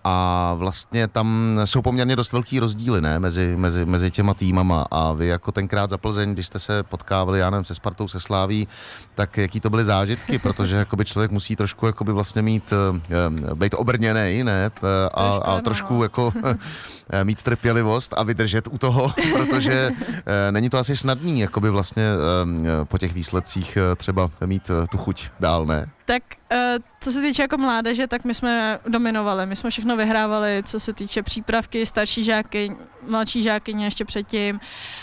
A 0.04 0.54
vlastně 0.58 1.08
tam 1.08 1.60
jsou 1.66 1.82
poměrně 1.82 2.16
dost 2.16 2.32
velký 2.32 2.60
rozdíly 2.60 3.02
ne? 3.02 3.20
Mezi, 3.20 3.54
mezi, 3.58 3.86
mezi 3.86 4.12
těma 4.12 4.34
týmama. 4.34 4.86
A 4.92 5.14
vy 5.14 5.28
jako 5.28 5.52
tenkrát 5.52 5.90
za 5.90 5.98
Plzeň, 5.98 6.34
když 6.34 6.48
jste 6.48 6.60
se 6.60 6.84
potkávali, 6.84 7.40
já 7.40 7.50
nevím, 7.50 7.66
se 7.66 7.76
Spartou, 7.76 8.08
se 8.08 8.20
Sláví, 8.20 8.68
tak 9.16 9.38
jaký 9.38 9.60
to 9.60 9.70
byly 9.70 9.86
zážitky? 9.86 10.40
Protože 10.40 10.76
jakoby 10.76 11.06
člověk 11.06 11.32
musí 11.32 11.56
trošku 11.56 11.86
jakoby 11.86 12.12
vlastně 12.12 12.42
mít 12.42 12.74
být 13.54 13.74
obrněný, 13.74 14.44
ne? 14.44 14.72
Eh, 14.84 15.10
a, 15.14 15.28
a 15.28 15.62
trošku 15.62 15.94
no. 15.94 16.04
jako 16.04 16.34
eh, 17.10 17.24
mít 17.24 17.44
trpělivost 17.44 18.14
a 18.18 18.24
vydržet 18.24 18.68
u 18.68 18.78
toho, 18.78 19.14
protože 19.34 19.90
není 20.52 20.70
to 20.70 20.78
asi 20.78 20.98
snadný, 20.98 21.40
jakoby 21.40 21.70
vlastně 21.70 22.04
po 22.84 22.98
těch 22.98 23.14
výsledcích 23.14 23.78
třeba 23.98 24.30
mít 24.46 24.72
tu 24.92 24.98
chuť 24.98 25.30
dál, 25.40 25.66
ne? 25.66 25.90
Tak 26.10 26.24
eh, 26.52 26.78
co 27.02 27.12
se 27.12 27.22
týče 27.22 27.42
jako 27.42 27.58
mládeže, 27.58 28.08
tak 28.08 28.26
my 28.26 28.34
jsme 28.34 28.80
dominovali, 28.88 29.46
my 29.46 29.56
jsme 29.56 29.70
všechno 29.70 29.98
vyhrávali, 29.98 30.64
co 30.66 30.80
se 30.80 30.94
týče 30.94 31.24
přípravky, 31.24 31.86
starší 31.86 32.24
žáky, 32.24 32.76
mladší 33.08 33.44
žáky 33.44 33.72
ještě 33.72 34.06
předtím. 34.06 34.60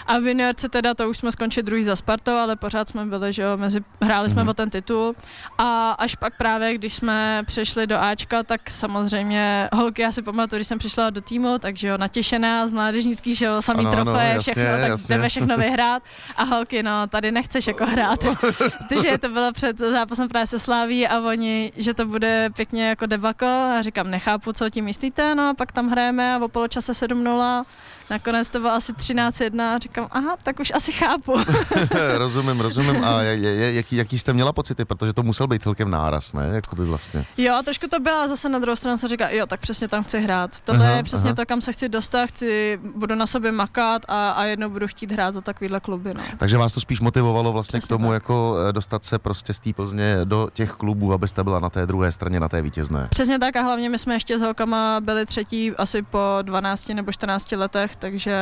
A 0.06 0.18
v 0.18 0.26
juniorce 0.26 0.68
teda 0.68 0.94
to 0.94 1.10
už 1.10 1.16
jsme 1.16 1.32
skončili 1.32 1.62
druhý 1.62 1.84
za 1.84 1.96
Spartou, 1.96 2.32
ale 2.32 2.56
pořád 2.56 2.88
jsme 2.88 3.06
byli, 3.06 3.32
že 3.32 3.42
jo, 3.42 3.56
mezi, 3.56 3.80
hráli 4.02 4.30
jsme 4.30 4.44
mm-hmm. 4.44 4.50
o 4.50 4.54
ten 4.54 4.70
titul. 4.70 5.14
A 5.58 5.90
až 5.90 6.14
pak 6.14 6.36
právě, 6.36 6.74
když 6.74 6.94
jsme 6.94 7.42
přešli 7.46 7.86
do 7.86 8.00
Ačka, 8.00 8.42
tak 8.42 8.70
samozřejmě 8.70 9.68
holky, 9.72 10.02
já 10.02 10.12
si 10.12 10.22
pamatuju, 10.22 10.58
když 10.58 10.66
jsem 10.66 10.78
přišla 10.78 11.10
do 11.10 11.20
týmu, 11.20 11.58
takže 11.58 11.88
jo, 11.88 11.98
natěšená 11.98 12.66
z 12.66 12.70
mládežnických, 12.70 13.38
že 13.38 13.46
jo, 13.46 13.62
samý 13.62 13.86
ano, 13.86 13.92
trofeje, 13.92 14.32
ano, 14.32 14.40
všechno, 14.42 14.62
jasně, 14.62 14.80
tak 14.80 14.90
jasně. 14.90 15.14
jdeme 15.14 15.28
všechno 15.28 15.56
vyhrát. 15.56 16.02
A 16.36 16.42
holky, 16.42 16.82
no, 16.82 17.06
tady 17.06 17.32
nechceš 17.32 17.66
jako 17.66 17.86
hrát. 17.86 18.24
Takže 18.88 19.18
to 19.18 19.28
bylo 19.28 19.52
před 19.52 19.78
zápasem 19.78 20.28
právě 20.28 20.46
se 20.46 20.58
Sláví 20.58 20.95
a 21.04 21.20
oni, 21.20 21.72
že 21.76 21.94
to 21.94 22.06
bude 22.06 22.50
pěkně 22.56 22.88
jako 22.88 23.06
debakl 23.06 23.46
a 23.46 23.82
říkám, 23.82 24.10
nechápu, 24.10 24.52
co 24.52 24.70
tím 24.70 24.84
myslíte, 24.84 25.34
no 25.34 25.48
a 25.48 25.54
pak 25.54 25.72
tam 25.72 25.88
hrajeme 25.88 26.34
a 26.34 26.38
o 26.38 26.48
poločase 26.48 26.92
7-0 26.92 27.64
Nakonec 28.10 28.50
to 28.50 28.60
bylo 28.60 28.72
asi 28.72 28.92
13.1 28.92 29.62
a 29.62 29.78
říkám, 29.78 30.08
aha, 30.10 30.36
tak 30.42 30.60
už 30.60 30.72
asi 30.74 30.92
chápu. 30.92 31.36
rozumím, 32.16 32.60
rozumím. 32.60 33.04
A 33.04 33.22
jaký, 33.22 33.96
jaký 33.96 34.18
jste 34.18 34.32
měla 34.32 34.52
pocity, 34.52 34.84
protože 34.84 35.12
to 35.12 35.22
musel 35.22 35.46
být 35.46 35.62
celkem 35.62 35.90
náraz, 35.90 36.32
ne? 36.32 36.48
Jakoby 36.52 36.84
vlastně. 36.84 37.26
Jo, 37.36 37.60
trošku 37.64 37.86
to 37.88 38.00
byla 38.00 38.28
zase 38.28 38.48
na 38.48 38.58
druhou 38.58 38.76
stranu 38.76 38.98
se 38.98 39.08
říká, 39.08 39.30
jo, 39.30 39.46
tak 39.46 39.60
přesně 39.60 39.88
tam 39.88 40.04
chci 40.04 40.20
hrát. 40.20 40.60
Tohle 40.60 40.86
aha, 40.86 40.96
je 40.96 41.02
přesně 41.02 41.30
aha. 41.30 41.34
to, 41.36 41.46
kam 41.46 41.60
se 41.60 41.72
chci 41.72 41.88
dostat, 41.88 42.26
chci, 42.26 42.80
budu 42.96 43.14
na 43.14 43.26
sobě 43.26 43.52
makat 43.52 44.02
a, 44.08 44.30
a 44.30 44.44
jednou 44.44 44.70
budu 44.70 44.86
chtít 44.86 45.12
hrát 45.12 45.34
za 45.34 45.40
takovýhle 45.40 45.80
kluby. 45.80 46.14
No. 46.14 46.20
Takže 46.38 46.56
vás 46.56 46.72
to 46.72 46.80
spíš 46.80 47.00
motivovalo 47.00 47.52
vlastně 47.52 47.78
přesně 47.78 47.94
k 47.94 47.98
tomu, 47.98 48.08
tak. 48.08 48.14
jako 48.14 48.56
eh, 48.68 48.72
dostat 48.72 49.04
se 49.04 49.18
prostě 49.18 49.54
z 49.54 49.58
té 49.58 49.72
Plzně 49.72 50.18
do 50.24 50.48
těch 50.52 50.70
klubů, 50.72 51.12
abyste 51.12 51.44
byla 51.44 51.60
na 51.60 51.70
té 51.70 51.86
druhé 51.86 52.12
straně, 52.12 52.40
na 52.40 52.48
té 52.48 52.62
vítězné. 52.62 53.08
Přesně 53.10 53.38
tak 53.38 53.56
a 53.56 53.62
hlavně 53.62 53.88
my 53.88 53.98
jsme 53.98 54.14
ještě 54.14 54.38
s 54.38 54.42
holkama 54.42 55.00
byli 55.00 55.26
třetí 55.26 55.70
asi 55.70 56.02
po 56.02 56.38
12 56.42 56.88
nebo 56.88 57.12
14 57.12 57.52
letech, 57.52 57.95
takže 57.98 58.36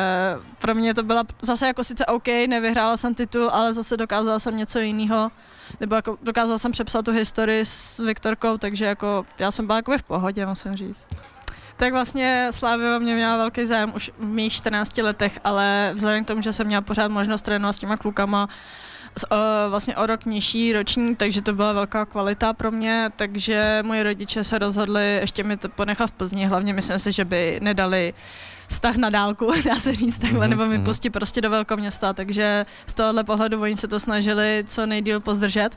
pro 0.59 0.75
mě 0.75 0.95
to 0.95 1.03
byla 1.03 1.25
zase 1.43 1.67
jako 1.67 1.85
sice 1.85 2.07
OK, 2.07 2.27
nevyhrála 2.27 2.97
jsem 2.97 3.15
titul, 3.15 3.51
ale 3.51 3.75
zase 3.75 3.97
dokázala 3.97 4.39
jsem 4.39 4.57
něco 4.57 4.79
jiného, 4.79 5.31
nebo 5.81 5.95
jako 5.95 6.19
dokázala 6.23 6.59
jsem 6.59 6.73
přepsat 6.73 7.05
tu 7.05 7.13
historii 7.13 7.65
s 7.65 7.99
Viktorkou, 7.99 8.59
takže 8.59 8.85
jako 8.85 9.27
já 9.39 9.51
jsem 9.51 9.67
byla 9.67 9.77
jako 9.77 9.99
v 9.99 10.03
pohodě, 10.03 10.47
musím 10.47 10.77
říct. 10.77 11.07
Tak 11.77 11.93
vlastně 11.93 12.49
Slávy 12.51 12.85
mě 12.99 13.15
měla 13.15 13.37
velký 13.37 13.67
zájem 13.67 13.93
už 13.97 14.11
v 14.19 14.25
mých 14.25 14.53
14 14.53 14.97
letech, 14.99 15.39
ale 15.45 15.91
vzhledem 15.95 16.25
k 16.25 16.27
tomu, 16.27 16.43
že 16.43 16.53
jsem 16.53 16.67
měla 16.67 16.81
pořád 16.81 17.11
možnost 17.11 17.43
trénovat 17.43 17.75
s 17.75 17.79
těma 17.79 17.97
klukama, 17.97 18.49
o, 19.31 19.37
vlastně 19.71 19.97
o 19.97 20.07
rok 20.07 20.25
nižší 20.25 20.73
roční, 20.73 21.17
takže 21.17 21.43
to 21.43 21.53
byla 21.53 21.73
velká 21.73 22.05
kvalita 22.05 22.53
pro 22.53 22.71
mě, 22.71 23.11
takže 23.17 23.83
moji 23.87 24.03
rodiče 24.03 24.45
se 24.45 24.59
rozhodli 24.59 25.19
ještě 25.21 25.45
mi 25.45 25.57
to 25.57 25.69
ponechat 25.69 26.11
v 26.11 26.13
Plzni, 26.13 26.47
hlavně 26.47 26.73
myslím 26.73 26.99
si, 26.99 27.13
že 27.13 27.25
by 27.25 27.59
nedali 27.63 28.15
vztah 28.69 28.97
na 28.97 29.11
dálku, 29.11 29.53
dá 29.65 29.75
se 29.79 29.95
říct 29.95 30.19
takhle, 30.19 30.47
mm-hmm. 30.47 30.51
nebo 30.51 30.67
mi 30.67 30.77
mhm. 30.77 30.85
pustit 30.85 31.11
prostě 31.11 31.41
do 31.41 31.51
velkoměsta, 31.51 32.13
takže 32.13 32.67
z 32.87 32.95
tohohle 32.95 33.25
pohledu 33.25 33.63
oni 33.63 33.77
se 33.77 33.89
to 33.89 34.01
snažili 34.01 34.65
co 34.67 34.87
nejdíl 34.87 35.21
pozdržet. 35.21 35.77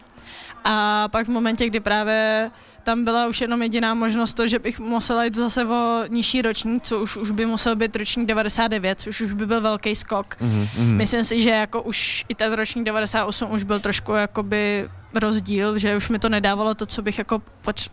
A 0.64 1.08
pak 1.08 1.28
v 1.28 1.30
momentě, 1.30 1.68
kdy 1.68 1.80
právě 1.80 2.52
tam 2.88 3.04
byla 3.04 3.28
už 3.28 3.42
jenom 3.42 3.62
jediná 3.62 3.94
možnost 3.94 4.34
to, 4.34 4.48
že 4.48 4.60
bych 4.60 4.80
musela 4.80 5.24
jít 5.24 5.36
zase 5.36 5.66
o 5.66 6.04
nižší 6.08 6.42
ročník, 6.42 6.84
co 6.84 7.00
už, 7.00 7.18
už 7.18 7.32
by 7.32 7.46
musel 7.46 7.76
být 7.76 7.96
ročník 7.96 8.28
99, 8.28 9.02
což 9.02 9.22
už 9.22 9.34
by 9.34 9.46
byl 9.46 9.62
velký 9.62 9.96
skok. 9.96 10.38
Mm-hmm. 10.40 10.68
Myslím 10.78 11.24
si, 11.24 11.42
že 11.42 11.50
jako 11.50 11.82
už 11.82 12.26
i 12.30 12.36
ten 12.36 12.54
ročník 12.54 12.86
98 12.86 13.52
už 13.52 13.64
byl 13.64 13.80
trošku 13.80 14.12
jakoby 14.12 14.90
rozdíl, 15.20 15.78
že 15.78 15.98
už 15.98 16.10
mi 16.10 16.20
to 16.20 16.30
nedávalo 16.30 16.74
to, 16.74 16.86
co 16.86 17.02
bych 17.02 17.18
jako 17.18 17.42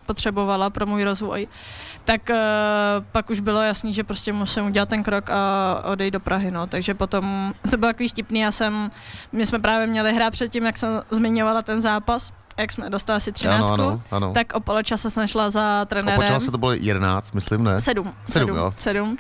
potřebovala 0.07 0.71
pro 0.71 0.87
můj 0.87 1.05
rozvoj. 1.05 1.49
Tak 2.05 2.31
uh, 2.31 2.37
pak 3.13 3.31
už 3.31 3.41
bylo 3.41 3.63
jasný, 3.63 3.93
že 3.93 4.05
prostě 4.05 4.33
musím 4.33 4.67
udělat 4.67 4.89
ten 4.89 5.03
krok 5.03 5.31
a 5.31 5.83
odejít 5.85 6.11
do 6.11 6.21
Prahy, 6.21 6.51
no. 6.51 6.67
Takže 6.67 6.95
potom 6.95 7.55
to 7.71 7.77
bylo 7.77 7.93
takový 7.93 8.09
vtipný, 8.09 8.41
já 8.41 8.53
jsem, 8.53 8.91
my 9.33 9.47
jsme 9.47 9.59
právě 9.59 9.87
měli 9.87 10.13
hrát 10.13 10.31
předtím, 10.31 10.67
jak 10.67 10.77
jsem 10.77 11.03
zmiňovala 11.11 11.63
ten 11.63 11.81
zápas, 11.81 12.33
jak 12.57 12.73
jsme 12.73 12.91
dostali 12.91 13.17
asi 13.17 13.33
13, 13.33 13.71
ano, 13.71 13.85
ano, 13.85 14.03
ano. 14.11 14.33
tak 14.33 14.55
o 14.55 14.61
poločase 14.61 15.11
jsem 15.11 15.27
šla 15.27 15.51
za 15.51 15.85
trenérem. 15.85 16.19
O 16.19 16.23
poločase 16.23 16.51
to 16.51 16.59
bylo 16.59 16.73
11, 16.73 17.33
myslím, 17.33 17.65
ne? 17.65 17.81
7. 17.81 18.15
7, 18.25 18.49
7, 18.49 18.57
jo. 18.57 18.71
7. 18.77 19.17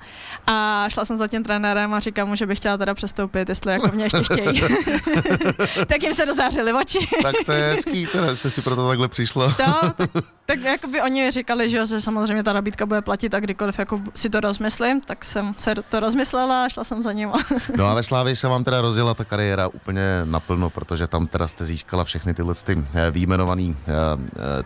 A 0.46 0.84
šla 0.88 1.04
jsem 1.04 1.16
za 1.16 1.28
tím 1.28 1.42
trenérem 1.42 1.94
a 1.94 2.00
říkám 2.00 2.28
mu, 2.28 2.34
že 2.34 2.46
bych 2.46 2.58
chtěla 2.58 2.76
teda 2.76 2.94
přestoupit, 2.94 3.48
jestli 3.48 3.72
jako 3.72 3.88
mě 3.94 4.04
ještě 4.04 4.22
chtějí. 4.22 4.60
tak 5.86 6.02
jim 6.02 6.14
se 6.14 6.26
dozářili 6.26 6.72
oči. 6.72 7.08
tak 7.22 7.34
to 7.46 7.52
je 7.52 7.70
hezký, 7.70 8.06
teda 8.06 8.36
jste 8.36 8.50
si 8.50 8.62
proto 8.62 8.88
takhle 8.88 9.08
přišla. 9.08 9.54
to, 9.56 10.06
tak, 10.46 10.60
jako 10.60 10.86
by 10.86 11.02
oni 11.02 11.30
říkali, 11.30 11.70
že, 11.70 11.86
že 11.86 12.00
samozřejmě 12.00 12.42
ta 12.42 12.52
nabídka 12.52 12.86
bude 12.86 13.02
platit 13.02 13.34
a 13.34 13.40
kdykoliv 13.40 13.78
jako 13.78 14.00
si 14.14 14.30
to 14.30 14.40
rozmyslím, 14.40 15.00
tak 15.00 15.24
jsem 15.24 15.54
se 15.56 15.74
to 15.88 16.00
rozmyslela 16.00 16.64
a 16.64 16.68
šla 16.68 16.84
jsem 16.84 17.02
za 17.02 17.12
ním. 17.12 17.32
no 17.76 17.86
a 17.86 17.94
ve 17.94 18.02
Slávě 18.14 18.36
se 18.36 18.48
vám 18.48 18.64
teda 18.64 18.80
rozjela 18.80 19.14
ta 19.14 19.24
kariéra 19.24 19.68
úplně 19.68 20.02
naplno, 20.24 20.70
protože 20.70 21.06
tam 21.06 21.26
teda 21.26 21.48
jste 21.48 21.64
získala 21.64 22.04
všechny 22.04 22.34
tyhle 22.34 22.54
ty 22.54 22.84
eh, 22.94 23.10
výjmenované 23.10 23.62
eh, 23.62 23.74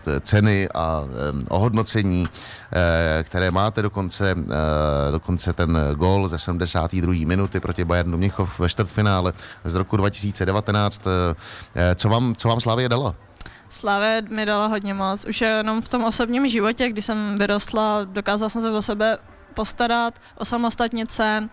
eh, 0.07 0.19
ceny 0.19 0.69
a 0.73 1.03
ohodnocení, 1.49 2.27
které 3.23 3.51
máte 3.51 3.81
dokonce, 3.81 4.35
dokonce 5.11 5.53
ten 5.53 5.77
gol 5.95 6.27
ze 6.27 6.39
72. 6.39 7.13
minuty 7.25 7.59
proti 7.59 7.85
Bayernu 7.85 8.17
Mnichov 8.17 8.59
ve 8.59 8.69
čtvrtfinále 8.69 9.33
z 9.65 9.75
roku 9.75 9.97
2019. 9.97 11.01
Co 11.95 12.09
vám, 12.09 12.35
co 12.35 12.47
vám 12.47 12.59
Slávě 12.59 12.89
dala? 12.89 13.15
Slávě 13.69 14.21
mi 14.29 14.45
dala 14.45 14.67
hodně 14.67 14.93
moc. 14.93 15.25
Už 15.25 15.41
jenom 15.41 15.81
v 15.81 15.89
tom 15.89 16.03
osobním 16.03 16.47
životě, 16.47 16.89
kdy 16.89 17.01
jsem 17.01 17.37
vyrostla, 17.37 18.03
dokázala 18.03 18.49
jsem 18.49 18.61
se 18.61 18.71
o 18.71 18.81
sebe 18.81 19.17
postarat, 19.53 20.13
osamostatnit 20.37 21.11
se. 21.11 21.49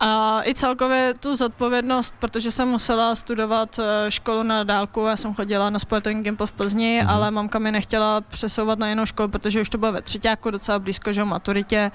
A 0.00 0.42
i 0.44 0.54
celkově 0.54 1.14
tu 1.20 1.36
zodpovědnost, 1.36 2.14
protože 2.18 2.50
jsem 2.50 2.68
musela 2.68 3.14
studovat 3.14 3.78
eh, 3.78 4.10
školu 4.10 4.42
na 4.42 4.64
dálku, 4.64 5.06
já 5.06 5.16
jsem 5.16 5.34
chodila 5.34 5.70
na 5.70 5.78
Sporting 5.78 6.24
Gimple 6.24 6.46
v 6.46 6.52
Plzni, 6.52 7.00
mm-hmm. 7.00 7.10
ale 7.10 7.30
mamka 7.30 7.58
mi 7.58 7.72
nechtěla 7.72 8.20
přesouvat 8.20 8.78
na 8.78 8.88
jinou 8.88 9.06
školu, 9.06 9.28
protože 9.28 9.60
už 9.60 9.68
to 9.68 9.78
bylo 9.78 9.92
ve 9.92 10.02
třetíku 10.02 10.50
docela 10.50 10.78
blízko, 10.78 11.12
že 11.12 11.24
maturitě, 11.24 11.90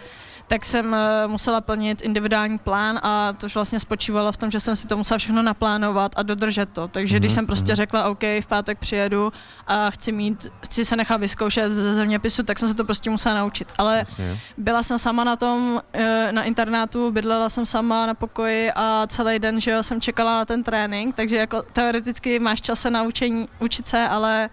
tak 0.48 0.66
jsem 0.66 0.94
eh, 0.94 1.28
musela 1.28 1.62
plnit 1.62 2.02
individuální 2.02 2.58
plán 2.58 3.00
a 3.04 3.34
to 3.34 3.48
vlastně 3.54 3.80
spočívalo 3.80 4.32
v 4.32 4.38
tom, 4.38 4.52
že 4.52 4.60
jsem 4.60 4.76
si 4.76 4.88
to 4.88 4.98
musela 4.98 5.18
všechno 5.18 5.42
naplánovat 5.42 6.12
a 6.16 6.24
dodržet 6.24 6.70
to. 6.74 6.88
Takže 6.88 7.20
když 7.20 7.32
mhm, 7.32 7.36
jsem 7.36 7.46
prostě 7.46 7.72
mhm. 7.72 7.76
řekla, 7.76 8.10
OK, 8.10 8.24
v 8.42 8.48
pátek 8.48 8.80
přijedu 8.80 9.34
a 9.68 9.90
chci 9.90 10.12
mít, 10.12 10.48
chci 10.64 10.86
se 10.86 10.96
nechat 10.96 11.18
vyzkoušet 11.18 11.72
ze 11.72 11.94
zeměpisu, 11.94 12.44
tak 12.44 12.60
jsem 12.60 12.68
se 12.68 12.76
to 12.76 12.86
prostě 12.86 13.10
musela 13.10 13.36
naučit. 13.36 13.68
Ale 13.78 13.98
Jasně. 13.98 14.40
byla 14.58 14.84
jsem 14.84 14.98
sama 14.98 15.24
na 15.24 15.36
tom, 15.36 15.82
eh, 15.94 16.32
na 16.32 16.44
internátu, 16.44 17.12
bydlela 17.12 17.50
jsem 17.50 17.66
sama 17.66 18.06
na 18.06 18.14
pokoji 18.14 18.72
a 18.76 19.08
celý 19.08 19.40
den, 19.40 19.60
že 19.60 19.72
jo, 19.72 19.84
jsem 19.84 20.02
čekala 20.02 20.36
na 20.36 20.46
ten 20.46 20.64
trénink, 20.64 21.16
takže 21.16 21.36
jako 21.36 21.62
teoreticky 21.62 22.40
máš 22.40 22.62
čas 22.62 22.82
se 22.82 22.90
naučení, 22.90 23.48
učit 23.60 23.88
se, 23.88 24.08
ale 24.08 24.50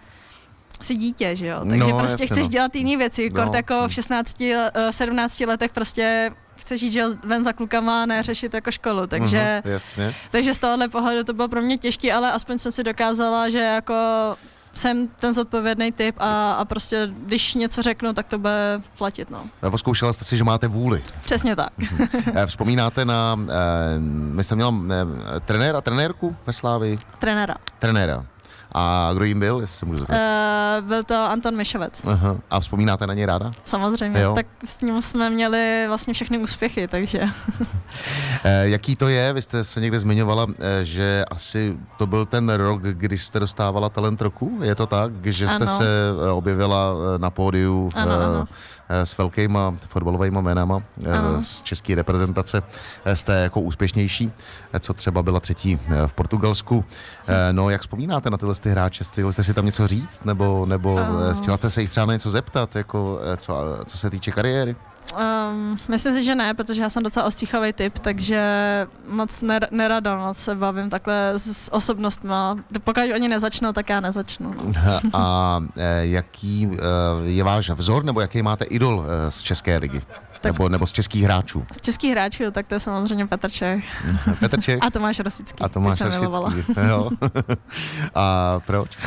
si 0.81 0.95
dítě, 0.95 1.37
že 1.37 1.47
jo? 1.47 1.61
Takže 1.69 1.93
no, 1.93 1.99
prostě 1.99 2.23
jasně, 2.23 2.27
chceš 2.27 2.47
no. 2.47 2.53
dělat 2.53 2.77
jiné 2.77 2.97
věci, 2.97 3.31
no. 3.31 3.43
kort 3.43 3.55
jako 3.55 3.89
v 3.89 3.93
16, 3.93 4.43
17 4.91 5.41
eh, 5.41 5.47
letech 5.47 5.73
prostě 5.73 6.31
chceš 6.57 6.83
jít 6.83 6.91
že 6.91 7.05
ven 7.25 7.45
za 7.45 7.53
klukama 7.53 8.03
a 8.03 8.07
neřešit 8.07 8.55
jako 8.55 8.71
školu, 8.71 9.07
takže, 9.07 9.63
uh-huh, 9.65 9.71
jasně. 9.71 10.15
takže 10.31 10.55
z 10.55 10.59
tohohle 10.59 10.89
pohledu 10.89 11.25
to 11.25 11.33
bylo 11.33 11.49
pro 11.49 11.63
mě 11.63 11.79
těžké, 11.79 12.13
ale 12.13 12.33
aspoň 12.33 12.59
jsem 12.59 12.73
si 12.73 12.85
dokázala, 12.85 13.51
že 13.51 13.59
jako 13.59 13.95
jsem 14.73 15.09
ten 15.09 15.35
zodpovědný 15.35 15.93
typ 15.93 16.17
a, 16.19 16.53
a 16.53 16.65
prostě 16.65 17.09
když 17.13 17.55
něco 17.55 17.83
řeknu, 17.83 18.13
tak 18.13 18.27
to 18.27 18.39
bude 18.39 18.81
platit. 18.99 19.31
No. 19.31 19.45
Zkoušela 19.77 20.13
jste 20.13 20.25
si, 20.25 20.37
že 20.37 20.45
máte 20.45 20.69
vůli. 20.69 21.03
Přesně 21.21 21.57
tak. 21.57 21.73
Mhm. 21.79 22.09
Eh, 22.35 22.47
vzpomínáte 22.47 23.05
na, 23.05 23.37
eh, 23.49 23.55
my 24.09 24.45
jste 24.45 24.55
měla 24.55 24.75
eh, 24.91 25.41
trenéra, 25.41 25.81
trenérku 25.81 26.37
ve 26.47 26.53
Slávii? 26.53 26.99
Trenéra. 27.19 27.55
Trenéra. 27.79 28.27
A 28.79 29.11
kdo 29.15 29.25
jim 29.25 29.41
byl, 29.41 29.61
jestli 29.61 29.79
se 29.79 29.87
můžu 29.87 29.99
zeptat? 29.99 30.17
Uh, 30.79 30.85
byl 30.85 31.03
to 31.03 31.15
Anton 31.31 31.57
Myšovec. 31.57 32.03
Aha. 32.07 32.37
A 32.51 32.61
vzpomínáte 32.61 33.07
na 33.07 33.15
něj 33.15 33.27
ráda? 33.27 33.53
Samozřejmě, 33.65 34.21
jo? 34.21 34.35
tak 34.35 34.47
s 34.65 34.81
ním 34.81 35.03
jsme 35.03 35.31
měli 35.31 35.85
vlastně 35.89 36.15
všechny 36.15 36.39
úspěchy, 36.39 36.89
takže... 36.89 37.21
eh, 38.45 38.69
jaký 38.69 38.97
to 38.97 39.09
je? 39.09 39.33
Vy 39.33 39.43
jste 39.43 39.65
se 39.65 39.81
někde 39.81 39.99
zmiňovala, 39.99 40.47
eh, 40.59 40.85
že 40.85 41.25
asi 41.31 41.77
to 41.99 42.07
byl 42.07 42.27
ten 42.27 42.51
rok, 42.51 42.83
kdy 42.83 43.19
jste 43.19 43.41
dostávala 43.41 43.89
talent 43.89 44.21
roku? 44.21 44.59
Je 44.63 44.75
to 44.75 44.87
tak? 44.87 45.27
Že 45.27 45.49
jste 45.49 45.65
ano. 45.65 45.77
se 45.77 45.87
objevila 46.33 46.95
na 47.19 47.31
pódiu 47.31 47.91
v, 47.95 47.97
ano, 47.97 48.13
ano 48.13 48.49
s 48.89 49.19
velkýma 49.19 49.75
fotbalovými 49.89 50.39
jménama 50.43 50.83
eh, 51.07 51.13
Ano. 51.19 51.43
z 51.43 51.63
české 51.63 51.95
reprezentace. 51.95 52.63
Eh, 53.05 53.17
Jste 53.17 53.33
jako 53.35 53.61
úspěšnější, 53.61 54.33
eh, 54.73 54.81
co 54.81 54.95
třeba 54.95 55.23
byla 55.23 55.41
třetí 55.41 55.79
eh, 55.89 56.07
v 56.09 56.13
Portugalsku. 56.13 56.85
Eh, 57.27 57.53
No, 57.53 57.71
jak 57.71 57.81
vzpomínáte 57.81 58.31
na 58.31 58.37
tyhle 58.37 58.55
ty 58.55 58.71
hráče? 58.71 59.05
Chtěli 59.05 59.33
jste 59.33 59.45
si 59.45 59.55
tam 59.55 59.67
něco 59.67 59.87
říct? 59.87 60.21
Nebo, 60.25 60.67
nebo 60.67 60.99
Ano. 60.99 61.19
eh, 61.31 61.35
chtěla 61.35 61.57
jste 61.57 61.71
se 61.71 61.81
jich 61.81 61.91
třeba 61.91 62.07
na 62.07 62.13
něco 62.13 62.31
zeptat, 62.31 62.77
jako, 62.77 63.21
eh, 63.33 63.37
co, 63.37 63.55
co 63.87 63.99
se 63.99 64.11
týče 64.11 64.31
kariéry? 64.31 64.77
Um, 65.17 65.77
myslím 65.89 66.15
si, 66.15 66.25
že 66.25 66.35
ne, 66.35 66.55
protože 66.55 66.83
já 66.83 66.91
jsem 66.91 67.03
docela 67.03 67.27
ostříchavý 67.27 67.73
typ, 67.73 67.99
takže 67.99 68.43
moc 69.09 69.43
ner- 69.43 69.69
nerada 69.71 70.17
moc 70.17 70.39
se 70.39 70.55
bavím 70.55 70.91
takhle 70.91 71.33
s, 71.37 71.73
osobnostma. 71.73 72.57
Pokud 72.85 73.03
oni 73.15 73.29
nezačnou, 73.29 73.73
tak 73.73 73.89
já 73.89 74.01
nezačnu. 74.01 74.55
No. 74.55 74.73
A 75.13 75.61
eh, 75.77 76.07
jaký 76.07 76.69
eh, 76.73 76.79
je 77.25 77.45
váš 77.45 77.71
vzor, 77.71 78.05
nebo 78.05 78.21
jaký 78.21 78.43
máte 78.43 78.65
idol 78.65 79.05
eh, 79.07 79.31
z 79.31 79.43
České 79.43 79.79
ligy? 79.79 80.03
Tak- 80.41 80.53
Nebo, 80.53 80.69
nebo 80.69 80.87
z 80.87 80.93
českých 80.93 81.23
hráčů? 81.25 81.65
Z 81.73 81.81
českých 81.81 82.11
hráčů, 82.11 82.45
tak 82.53 82.67
to 82.67 82.75
je 82.75 82.81
samozřejmě 82.81 83.27
Petr 83.27 83.51
Čech 83.51 83.85
Petr 84.41 84.61
Čech? 84.61 84.79
a 84.83 84.91
Tomáš 84.91 85.19
Rosický. 85.21 85.65
A 85.65 85.69
Tomáš 85.69 86.01
milovala. 86.01 86.49
Rosický. 86.51 86.73
Jo. 86.89 87.11
A 88.15 88.57
proč? 88.67 88.91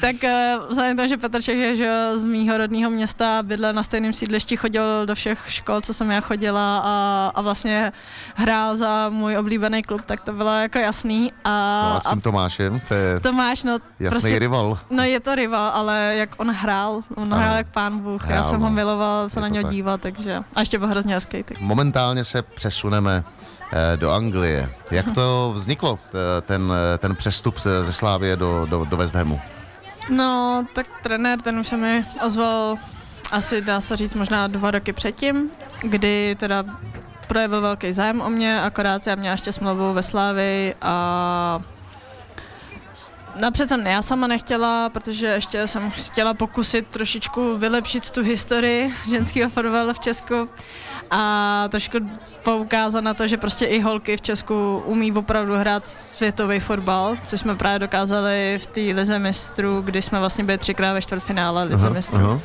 Tak 0.00 0.24
eh, 0.24 0.56
vzhledem 0.68 0.94
k 0.94 0.96
tomu, 0.96 1.08
že 1.08 1.16
Petr 1.16 1.42
Čech 1.42 1.56
je 1.58 1.76
že, 1.76 2.10
z 2.18 2.24
mýho 2.24 2.58
rodného 2.58 2.90
města, 2.90 3.42
bydlel 3.42 3.72
na 3.72 3.82
stejném 3.82 4.12
sídlišti, 4.12 4.56
chodil 4.56 5.06
do 5.06 5.14
všech 5.14 5.38
škol, 5.48 5.80
co 5.80 5.94
jsem 5.94 6.10
já 6.10 6.20
chodila 6.20 6.78
a, 6.84 7.30
a 7.34 7.40
vlastně 7.42 7.92
hrál 8.34 8.76
za 8.76 9.08
můj 9.08 9.36
oblíbený 9.36 9.82
klub, 9.82 10.00
tak 10.06 10.20
to 10.20 10.32
bylo 10.32 10.50
jako 10.58 10.78
jasný. 10.78 11.32
A, 11.44 11.50
No 11.90 11.96
a 11.96 12.00
s 12.00 12.06
a 12.06 12.10
tím 12.10 12.20
Tomášem? 12.20 12.80
To 12.88 12.94
je 12.94 13.20
Tomáš, 13.20 13.64
no 13.64 13.72
jasný 14.00 14.10
prostě 14.10 14.38
rival. 14.38 14.78
No 14.90 15.02
je 15.02 15.20
to 15.20 15.34
rival, 15.34 15.70
ale 15.74 16.14
jak 16.16 16.30
on 16.36 16.50
hrál, 16.50 17.00
on 17.14 17.24
Ano. 17.34 17.36
hrál 17.36 17.56
jak 17.56 17.68
pán 17.72 17.98
Bůh, 17.98 18.22
já 18.22 18.28
Hrál, 18.32 18.44
jsem 18.44 18.60
ho 18.60 18.68
no. 18.68 18.74
Miloval 18.94 19.28
se 19.28 19.40
Je 19.40 19.42
na 19.50 19.62
tak. 19.62 19.70
dívat, 19.70 20.00
takže 20.00 20.38
a 20.54 20.60
ještě 20.60 20.78
byl 20.78 20.88
hrozně 20.88 21.14
hezký. 21.14 21.42
Tak. 21.42 21.60
Momentálně 21.60 22.24
se 22.24 22.42
přesuneme 22.42 23.24
eh, 23.72 23.96
do 23.96 24.10
Anglie. 24.10 24.70
Jak 24.90 25.12
to 25.12 25.52
vzniklo, 25.54 25.98
eh, 26.06 26.40
ten, 26.40 26.72
eh, 26.94 26.98
ten 26.98 27.16
přestup 27.16 27.58
ze 27.60 27.84
ze 27.84 27.92
Slávie 27.92 28.36
do, 28.36 28.66
do, 28.70 28.84
do 28.84 28.96
West 28.96 29.14
Hamu? 29.14 29.40
No, 30.10 30.64
tak 30.74 30.86
trenér, 31.02 31.40
ten 31.40 31.58
už 31.58 31.66
se 31.66 31.76
mi 31.76 32.04
ozval 32.26 32.74
asi 33.32 33.60
dá 33.60 33.80
se 33.80 33.96
říct 33.96 34.14
možná 34.14 34.46
dva 34.46 34.70
roky 34.70 34.92
předtím, 34.92 35.50
kdy 35.82 36.36
teda 36.38 36.64
projevil 37.28 37.60
velký 37.60 37.92
zájem 37.92 38.20
o 38.20 38.30
mě, 38.30 38.60
akorát 38.60 39.06
já 39.06 39.14
měla 39.14 39.32
ještě 39.32 39.52
smlouvu 39.52 39.92
ve 39.92 40.02
Slávii 40.02 40.74
a 40.82 41.62
Napřed 43.40 43.68
jsem 43.68 43.84
ne, 43.84 43.90
já 43.90 44.02
sama 44.02 44.26
nechtěla, 44.26 44.88
protože 44.88 45.26
ještě 45.26 45.68
jsem 45.68 45.90
chtěla 45.90 46.34
pokusit 46.34 46.86
trošičku 46.86 47.58
vylepšit 47.58 48.10
tu 48.10 48.22
historii 48.22 48.94
ženského 49.10 49.50
fotbalu 49.50 49.92
v 49.92 49.98
Česku 49.98 50.46
a 51.10 51.68
trošku 51.68 51.98
poukázat 52.44 53.04
na 53.04 53.14
to, 53.14 53.28
že 53.28 53.36
prostě 53.36 53.64
i 53.64 53.80
holky 53.80 54.16
v 54.16 54.20
Česku 54.20 54.82
umí 54.86 55.12
opravdu 55.12 55.54
hrát 55.54 55.86
světový 55.86 56.60
fotbal, 56.60 57.16
což 57.24 57.40
jsme 57.40 57.56
právě 57.56 57.78
dokázali 57.78 58.58
v 58.62 58.66
té 58.66 58.80
lize 58.80 59.18
mistrů, 59.18 59.80
kdy 59.80 60.02
jsme 60.02 60.18
vlastně 60.18 60.44
byli 60.44 60.58
třikrát 60.58 60.92
ve 60.92 61.02
čtvrtfinále 61.02 61.64
lize 61.64 61.90
mistrů. 61.90 62.18
aha. 62.18 62.40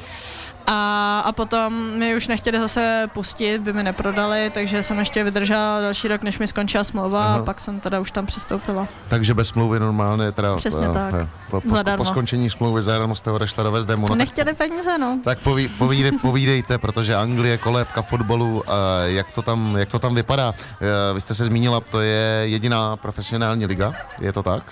A, 0.68 1.20
a 1.26 1.32
potom 1.32 1.74
mi 2.00 2.16
už 2.16 2.28
nechtěli 2.28 2.60
zase 2.60 3.08
pustit, 3.14 3.60
by 3.62 3.74
mi 3.74 3.84
neprodali, 3.84 4.50
takže 4.54 4.84
jsem 4.84 5.00
ještě 5.00 5.24
vydržela 5.24 5.82
další 5.82 6.08
rok, 6.08 6.22
než 6.24 6.40
mi 6.40 6.48
skončila 6.48 6.84
smlouva 6.84 7.26
Aha. 7.26 7.36
a 7.36 7.44
pak 7.44 7.60
jsem 7.60 7.80
teda 7.80 8.00
už 8.00 8.12
tam 8.12 8.26
přistoupila. 8.26 8.88
Takže 9.08 9.34
bez 9.34 9.48
smlouvy 9.48 9.80
normálně, 9.80 10.32
teda 10.32 10.56
Přesně 10.56 10.88
eh, 10.90 10.94
tak. 10.94 11.14
eh, 11.14 11.28
po, 11.50 11.62
po, 11.62 11.70
Zadarmo. 11.70 12.04
po 12.06 12.10
skončení 12.10 12.50
smlouvy 12.50 12.82
zadarmo 12.82 13.16
jste 13.16 13.32
odešla 13.32 13.64
do 13.64 13.72
West 13.72 13.90
Hamu. 13.90 14.02
No, 14.02 14.08
tak, 14.08 14.18
Nechtěli 14.18 14.54
peníze, 14.54 14.98
no. 14.98 15.20
tak 15.24 15.40
poví, 15.40 15.68
povídej, 15.68 16.12
povídejte, 16.12 16.78
protože 16.78 17.16
Anglie, 17.16 17.58
kolébka 17.58 18.02
fotbalu, 18.02 18.64
eh, 18.68 18.72
jak 19.06 19.32
to 19.32 19.42
tam, 19.42 19.76
jak 19.78 19.90
to 19.90 20.00
tam 20.00 20.16
vypadá? 20.16 20.54
Eh, 20.82 21.14
Vy 21.14 21.22
jste 21.22 21.36
se 21.36 21.46
zmínila, 21.46 21.80
to 21.80 22.02
je 22.02 22.42
jediná 22.44 22.98
profesionální 22.98 23.66
liga, 23.66 23.94
je 24.20 24.34
to 24.34 24.44
tak? 24.44 24.64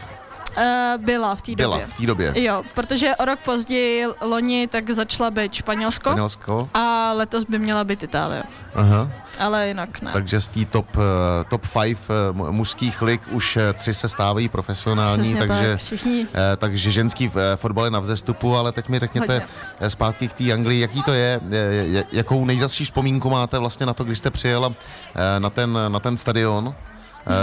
Uh, 0.58 1.04
byla 1.06 1.36
v 1.36 1.42
té 1.42 1.56
Byla 1.56 1.78
době. 1.78 1.88
v 1.88 1.98
té 1.98 2.06
době. 2.06 2.34
Jo, 2.44 2.64
protože 2.76 3.16
o 3.16 3.26
rok 3.26 3.40
později, 3.40 4.06
loni, 4.22 4.68
tak 4.68 4.90
začala 4.90 5.32
být 5.32 5.54
Španělsko 5.54 6.10
Španělsko? 6.10 6.70
a 6.74 7.14
letos 7.14 7.44
by 7.44 7.60
měla 7.60 7.84
být 7.84 8.04
Itálie. 8.04 8.44
Aha. 8.76 9.12
Ale 9.40 9.68
jinak 9.68 10.02
ne. 10.02 10.12
Takže 10.14 10.42
z 10.42 10.48
té 10.48 10.66
top, 10.66 10.88
eh, 10.96 11.44
top 11.50 11.66
five 11.66 12.00
eh, 12.10 12.34
mu- 12.34 12.52
mužských 12.52 13.02
lig 13.02 13.22
už 13.32 13.58
tři 13.74 13.94
se 13.94 14.10
stávají 14.10 14.50
profesionální, 14.50 15.24
Přesně 15.34 15.48
takže, 15.48 15.72
tak, 15.72 15.80
všichni. 15.80 16.28
takže 16.58 16.92
ženský 16.92 17.32
fotbal 17.56 17.86
je 17.86 17.92
na 17.92 18.00
vzestupu, 18.00 18.56
ale 18.56 18.72
teď 18.72 18.90
mi 18.90 19.00
řekněte 19.00 19.34
Hodně. 19.34 19.90
zpátky 19.90 20.28
k 20.28 20.34
té 20.34 20.52
Anglii, 20.54 20.80
jaký 20.82 21.04
to 21.04 21.14
je, 21.14 21.42
jakou 22.12 22.46
nejzasší 22.46 22.86
vzpomínku 22.86 23.30
máte 23.30 23.60
vlastně 23.60 23.86
na 23.86 23.94
to, 23.94 24.04
když 24.04 24.18
jste 24.18 24.32
přijela 24.32 24.74
na 25.40 25.50
ten, 25.50 25.80
na 25.88 26.00
ten 26.00 26.18
stadion 26.18 26.76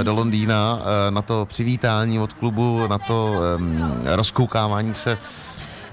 do 0.02 0.14
Londýna, 0.14 0.80
eh, 0.80 1.10
na 1.10 1.22
to 1.22 1.46
přivítání 1.46 2.18
od 2.18 2.32
klubu, 2.32 2.86
na 2.86 2.98
to 2.98 3.34
rozkoukávání 4.04 4.94
se. 4.94 5.18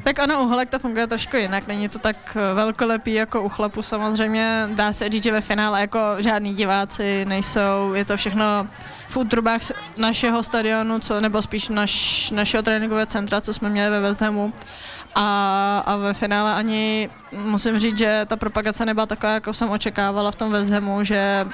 Tak 0.04 0.20
ono 0.24 0.44
u 0.44 0.48
holek 0.48 0.70
to 0.70 0.80
funguje 0.80 1.08
trošku 1.08 1.38
jinak, 1.38 1.68
není 1.68 1.90
to 1.90 2.00
tak 2.00 2.18
eh, 2.36 2.54
velkolepý 2.54 3.14
jako 3.14 3.42
u 3.42 3.50
chlapů 3.50 3.82
samozřejmě, 3.82 4.70
dá 4.74 4.94
se 4.94 5.10
říct, 5.10 5.24
že 5.24 5.32
ve 5.32 5.42
finále 5.42 5.82
jako 5.82 6.00
žádní 6.20 6.54
diváci 6.54 7.26
nejsou, 7.26 7.94
je 7.94 8.06
to 8.06 8.18
všechno 8.18 8.68
v 9.10 9.18
útrubách 9.18 9.62
našeho 9.98 10.44
stadionu, 10.44 11.00
co, 11.00 11.20
nebo 11.20 11.42
spíš 11.42 11.70
naš, 11.70 12.32
našeho 12.32 12.64
tréninkového 12.64 13.06
centra, 13.06 13.42
co 13.42 13.54
jsme 13.54 13.70
měli 13.70 13.90
ve 13.90 14.00
West 14.00 14.22
Hamu. 14.22 14.54
A, 15.16 15.84
a 15.86 15.96
ve 15.96 16.14
finále 16.14 16.54
ani 16.54 17.10
musím 17.32 17.80
říct, 17.80 17.98
že 17.98 18.26
ta 18.28 18.36
propagace 18.36 18.86
nebyla 18.86 19.06
taková, 19.06 19.34
jako 19.34 19.54
jsem 19.54 19.70
očekávala 19.70 20.32
v 20.32 20.36
tom 20.36 20.52
West 20.52 20.72
Hamu, 20.72 21.04
že 21.04 21.46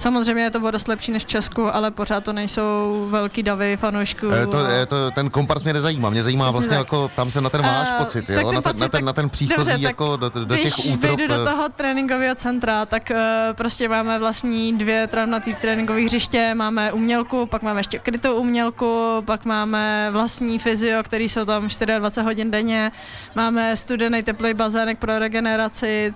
Samozřejmě 0.00 0.42
je 0.42 0.50
to 0.50 0.60
o 0.60 0.70
dost 0.70 0.88
lepší 0.88 1.12
než 1.12 1.24
v 1.24 1.26
Česku, 1.28 1.74
ale 1.74 1.90
pořád 1.90 2.24
to 2.24 2.32
nejsou 2.32 3.06
velký 3.10 3.42
davy 3.42 3.76
fanoušků. 3.76 4.30
Eh, 4.30 4.46
To, 4.46 4.58
a- 4.58 4.70
je 4.70 4.86
to, 4.86 5.10
ten 5.10 5.30
kompars 5.30 5.62
mě 5.62 5.72
nezajímá, 5.72 6.10
mě 6.10 6.22
zajímá 6.22 6.44
Přesně 6.44 6.52
vlastně 6.52 6.76
tak. 6.76 6.86
jako, 6.86 7.10
tam 7.16 7.30
jsem 7.30 7.44
na 7.44 7.50
ten 7.50 7.62
váš 7.62 7.88
Eh, 7.90 7.98
pocit, 7.98 8.30
jo? 8.30 8.36
ten 8.36 8.46
na, 8.54 8.62
ten, 8.62 8.62
pocit, 8.72 8.80
na, 8.80 8.88
ten, 8.88 9.04
na 9.04 9.12
ten 9.12 9.30
příchozí 9.30 9.70
dobře, 9.70 9.86
jako 9.86 10.16
do, 10.16 10.28
do 10.30 10.44
Když 10.44 10.62
těch 10.74 10.78
útrop. 10.94 11.00
vejdu 11.16 11.34
do 11.34 11.42
eh, 11.42 11.44
toho 11.44 11.68
tréninkového 11.76 12.34
centra, 12.34 12.86
tak 12.86 13.10
uh, 13.10 13.16
prostě 13.56 13.88
máme 13.88 14.18
vlastní 14.18 14.78
dvě 14.78 15.06
travnatý 15.06 15.54
tréninkové 15.54 16.00
hřiště, 16.00 16.54
máme 16.54 16.92
umělku, 16.92 17.46
pak 17.46 17.62
máme 17.62 17.80
ještě 17.80 17.98
krytou 17.98 18.34
umělku, 18.34 19.22
pak 19.26 19.44
máme 19.44 20.08
vlastní 20.12 20.58
fyzio, 20.58 21.02
který 21.02 21.28
jsou 21.28 21.44
tam 21.44 21.68
24 21.98 22.24
hodin 22.24 22.50
denně, 22.50 22.92
máme 23.34 23.76
studený 23.76 24.22
teplý 24.22 24.54
bazének 24.54 24.98
pro 24.98 25.18
regeneraci. 25.18 26.14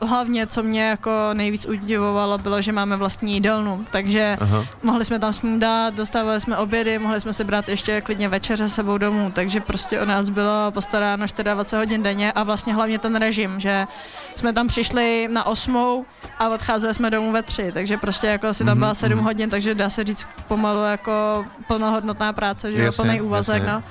Uh, 0.00 0.08
hlavně, 0.08 0.46
co 0.46 0.62
mě 0.62 0.82
jako 0.88 1.10
nejvíc 1.32 1.66
udivovalo, 1.66 2.38
bylo, 2.38 2.60
že 2.60 2.72
máme 2.72 2.96
vlastní 3.18 3.34
jídelnu, 3.34 3.84
takže 3.90 4.36
Aha. 4.40 4.64
mohli 4.82 5.04
jsme 5.04 5.18
tam 5.18 5.32
snídat, 5.32 5.94
dostávali 5.94 6.40
jsme 6.40 6.56
obědy, 6.56 6.98
mohli 6.98 7.20
jsme 7.20 7.32
si 7.32 7.44
brát 7.44 7.68
ještě 7.68 8.00
klidně 8.00 8.28
večeře 8.28 8.68
s 8.68 8.74
sebou 8.74 8.98
domů, 8.98 9.30
takže 9.34 9.60
prostě 9.60 10.00
o 10.00 10.04
nás 10.04 10.28
bylo 10.28 10.70
postaráno 10.70 11.26
24 11.26 11.76
hodin 11.76 12.02
denně 12.02 12.32
a 12.32 12.42
vlastně 12.42 12.74
hlavně 12.74 12.98
ten 12.98 13.16
režim, 13.16 13.60
že 13.60 13.86
jsme 14.34 14.52
tam 14.52 14.68
přišli 14.68 15.28
na 15.30 15.46
osmou 15.46 16.04
a 16.38 16.48
odcházeli 16.48 16.94
jsme 16.94 17.10
domů 17.10 17.32
ve 17.32 17.42
tři, 17.42 17.72
takže 17.72 17.96
prostě 17.96 18.26
jako 18.26 18.46
asi 18.46 18.64
tam 18.64 18.78
byla 18.78 18.94
sedm 18.94 19.18
hodin, 19.18 19.50
takže 19.50 19.74
dá 19.74 19.90
se 19.90 20.04
říct 20.04 20.26
pomalu 20.48 20.82
jako 20.82 21.44
plnohodnotná 21.66 22.32
práce, 22.32 22.72
že 22.72 22.82
jo, 22.82 22.92
plný 22.96 23.20
úvazek, 23.20 23.62
jasně. 23.62 23.72
no. 23.72 23.82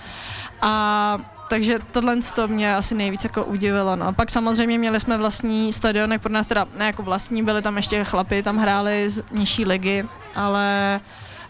A 0.62 1.37
takže 1.50 1.80
tohle 1.92 2.16
to 2.36 2.48
mě 2.48 2.76
asi 2.76 2.96
nejvíc 2.96 3.24
jako 3.24 3.44
udivilo. 3.46 3.96
No. 3.96 4.14
Pak 4.14 4.32
samozřejmě 4.32 4.78
měli 4.78 5.00
jsme 5.00 5.18
vlastní 5.18 5.74
stadionek, 5.74 6.22
pro 6.22 6.32
nás 6.34 6.48
teda 6.48 6.66
ne 6.78 6.86
jako 6.86 7.04
vlastní, 7.04 7.44
byli 7.44 7.62
tam 7.62 7.78
ještě 7.78 8.04
chlapi, 8.04 8.44
tam 8.44 8.58
hráli 8.58 9.10
z 9.10 9.24
nižší 9.32 9.66
ligy, 9.66 10.06
ale 10.36 11.00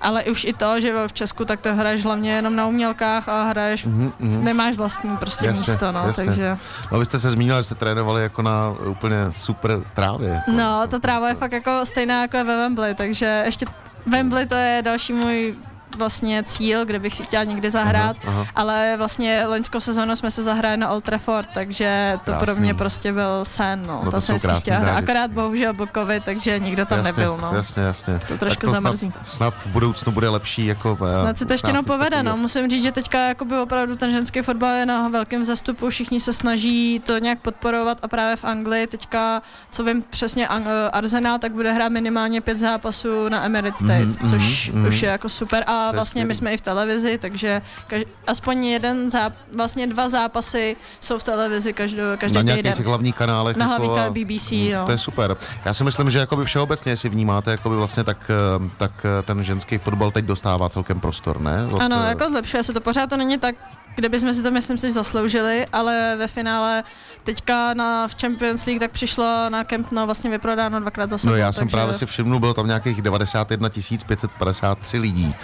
ale 0.01 0.23
už 0.23 0.43
i 0.45 0.53
to, 0.53 0.81
že 0.81 1.07
v 1.07 1.13
Česku 1.13 1.45
tak 1.45 1.61
to 1.61 1.75
hraješ 1.75 2.03
hlavně 2.03 2.31
jenom 2.31 2.55
na 2.55 2.65
umělkách 2.65 3.29
a 3.29 3.43
hraješ, 3.43 3.85
Mhm, 3.85 4.11
mhm. 4.19 4.43
nemáš 4.43 4.77
vlastní 4.77 5.17
prostě 5.17 5.45
Jasně, 5.47 5.71
místo, 5.71 5.91
no, 5.91 6.07
jasně. 6.07 6.25
takže... 6.25 6.57
No 6.91 6.99
vy 6.99 7.05
jste 7.05 7.19
se 7.19 7.29
zmínila, 7.31 7.59
že 7.59 7.63
jste 7.63 7.75
trénovali 7.75 8.21
jako 8.21 8.41
na 8.41 8.75
úplně 8.89 9.17
super 9.31 9.79
trávě. 9.95 10.29
Jako, 10.29 10.51
No, 10.51 10.87
ta 10.87 10.99
tráva 10.99 11.29
je 11.29 11.35
fakt 11.35 11.51
jako 11.51 11.85
stejná 11.85 12.21
jako 12.21 12.37
je 12.37 12.43
ve 12.43 12.57
Wembley, 12.57 12.95
takže 12.95 13.41
ještě 13.45 13.65
Wembley 14.05 14.45
to 14.45 14.55
je 14.55 14.81
další 14.85 15.13
můj 15.13 15.55
vlastně 15.97 16.43
cíl, 16.43 16.85
kde 16.85 16.99
bych 16.99 17.13
si 17.15 17.23
chtěla 17.23 17.43
někdy 17.43 17.71
zahrát, 17.71 18.15
Aha, 18.27 18.33
aha. 18.41 18.45
ale 18.55 18.93
vlastně 18.97 19.43
loňskou 19.47 19.79
sezónu 19.79 20.15
jsme 20.15 20.31
se 20.31 20.43
zahráli 20.43 20.77
na 20.77 20.89
Old 20.89 21.03
Trafford, 21.03 21.49
takže 21.53 22.13
to 22.25 22.31
Krásný. 22.31 22.45
pro 22.45 22.55
mě 22.55 22.73
prostě 22.73 23.13
byl 23.13 23.39
sen, 23.45 23.83
no, 23.87 24.01
No 24.05 24.11
to, 24.11 24.17
to 24.17 24.21
jsem 24.21 24.39
krásný 24.39 24.61
chtěla 24.61 24.77
hrát. 24.79 24.97
Akorát 24.97 25.31
bohužel 25.31 25.73
byl 25.73 25.87
covid, 25.95 26.23
takže 26.23 26.59
nikdo 26.59 26.85
tam 26.85 26.97
jasně, 26.97 27.11
nebyl, 27.13 27.37
no. 27.41 27.51
Jasně, 27.55 27.83
jasně. 27.83 28.19
To 28.27 28.37
trošku 28.37 28.65
tak 28.65 28.69
to 28.69 28.75
zamrzí. 28.75 29.05
Snad, 29.07 29.27
snad 29.27 29.53
v 29.53 29.67
budoucnu 29.67 30.11
bude 30.11 30.29
lepší. 30.29 30.65
Jako, 30.65 30.97
eh, 31.09 31.13
Snad 31.15 31.37
se 31.37 31.45
to 31.45 31.53
ještě 31.53 31.69
jenom 31.69 31.85
povede, 31.85 32.23
no. 32.23 32.37
Musím 32.37 32.69
říct, 32.69 32.83
že 32.83 32.91
teďka 32.91 33.19
jakoby 33.27 33.57
opravdu 33.59 33.95
ten 33.95 34.11
ženský 34.11 34.41
fotbal 34.41 34.75
je 34.75 34.85
na 34.85 35.07
velkém 35.07 35.43
zastupu, 35.43 35.89
všichni 35.89 36.19
se 36.19 36.33
snaží 36.33 37.01
to 37.05 37.17
nějak 37.17 37.39
podporovat 37.39 37.97
a 38.01 38.07
právě 38.07 38.35
v 38.35 38.43
Anglii 38.43 38.87
teďka, 38.87 39.41
co 39.71 39.83
vím 39.83 40.03
přesně, 40.09 40.47
Ang- 40.47 40.89
Arsenal, 40.93 41.39
tak 41.39 41.51
bude 41.51 41.71
hrát 41.73 41.89
minimálně 41.89 42.41
pět 42.41 42.59
zápasů 42.59 43.29
na 43.29 43.43
Emirates 43.45 43.79
States, 43.79 44.19
Mhm, 44.19 44.29
což 44.29 44.69
mhm, 44.71 44.79
mhm. 44.79 44.87
už 44.87 45.01
je 45.01 45.09
jako 45.09 45.29
super 45.29 45.63
a 45.67 45.76
a 45.77 45.91
vlastně 45.91 46.25
my 46.25 46.35
jsme 46.35 46.53
i 46.53 46.57
v 46.57 46.61
televizi, 46.61 47.17
takže 47.17 47.61
kaž, 47.87 48.01
aspoň 48.27 48.65
jeden, 48.65 49.09
záp, 49.09 49.33
vlastně 49.55 49.87
dva 49.87 50.09
zápasy 50.09 50.75
jsou 50.99 51.17
v 51.19 51.23
televizi 51.23 51.73
každý, 51.73 51.97
každý 52.17 52.35
na 52.35 52.41
nějakých 52.41 52.75
těch 52.75 52.85
hlavních 52.85 53.15
kanálech. 53.15 53.57
Na 53.57 53.63
jako 53.65 53.69
hlavních 53.69 53.91
a- 53.91 53.95
kanálech 53.95 54.13
BBC, 54.25 54.51
Mm, 54.51 54.71
no. 54.73 54.85
To 54.85 54.91
je 54.91 54.97
super. 54.97 55.37
Já 55.65 55.73
si 55.73 55.83
myslím, 55.83 56.09
že 56.09 56.19
jakoby 56.19 56.45
všeobecně, 56.45 56.91
jestli 56.91 57.09
vnímáte, 57.09 57.51
jakoby 57.51 57.75
vlastně 57.75 58.03
tak, 58.03 58.31
eh, 58.31 58.69
tak 58.77 58.91
eh, 59.05 59.23
ten 59.23 59.43
ženský 59.43 59.77
fotbal 59.77 60.11
teď 60.11 60.25
dostává 60.25 60.69
celkem 60.69 60.99
prostor, 60.99 61.41
ne? 61.41 61.67
Od, 61.71 61.81
Ano, 61.81 61.95
jako 62.03 62.25
zlepšuje 62.29 62.63
se 62.63 62.73
to, 62.73 62.81
pořád 62.81 63.09
to 63.09 63.17
není 63.17 63.37
tak, 63.37 63.55
kde 63.97 64.09
bychom 64.09 64.33
si 64.33 64.43
to 64.43 64.51
myslím 64.51 64.77
si 64.77 64.91
zasloužili, 64.91 65.65
ale 65.73 66.15
ve 66.19 66.27
finále 66.27 66.83
teďka 67.23 67.73
na, 67.73 68.07
v 68.07 68.15
Champions 68.21 68.65
League 68.65 68.79
tak 68.79 68.91
přišlo 68.91 69.49
na 69.49 69.63
Camp 69.63 69.91
Nou 69.91 70.05
vlastně 70.05 70.29
vyprodáno 70.29 70.79
dvakrát 70.79 71.09
za 71.09 71.17
sebou. 71.17 71.31
No 71.31 71.37
já 71.37 71.51
jsem 71.51 71.61
takže... 71.61 71.75
právě 71.77 71.93
si 71.93 72.05
všimnul, 72.05 72.39
bylo 72.39 72.53
tam 72.53 72.67
nějakých 72.67 73.01
91 73.01 73.69
553 74.07 74.97
lidí 74.99 75.35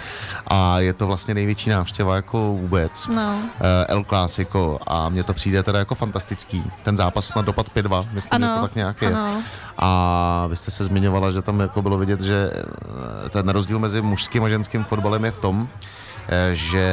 a 0.46 0.78
je 0.80 0.92
to 0.92 1.06
vlastně 1.06 1.34
největší 1.34 1.70
návštěva 1.70 2.16
jako 2.16 2.38
vůbec. 2.52 3.06
No. 3.06 3.38
eh, 3.60 3.86
El 3.88 4.04
Clásico 4.04 4.78
a 4.86 5.08
mně 5.08 5.24
to 5.24 5.34
přijde 5.34 5.62
teda 5.62 5.78
jako 5.78 5.94
fantastický. 5.94 6.62
Ten 6.82 6.96
zápas 6.96 7.26
snad 7.26 7.44
dopad 7.44 7.66
5-2, 7.76 8.06
myslím, 8.12 8.14
že 8.14 8.28
to 8.28 8.34
Ano, 8.34 8.62
tak 8.62 8.74
nějak 8.74 9.02
je. 9.02 9.08
ano. 9.08 9.42
A 9.78 10.46
vy 10.50 10.56
jste 10.56 10.70
se 10.70 10.84
zmiňovala, 10.84 11.30
že 11.30 11.42
tam 11.42 11.60
jako 11.60 11.82
bylo 11.82 11.98
vidět, 11.98 12.20
že 12.20 12.50
eh, 12.54 13.28
ten 13.28 13.48
rozdíl 13.48 13.78
mezi 13.78 14.02
mužským 14.02 14.44
a 14.44 14.48
ženským 14.48 14.84
fotbalem 14.84 15.24
je 15.24 15.30
v 15.30 15.38
tom, 15.38 15.68
eh, 16.28 16.50
že 16.54 16.86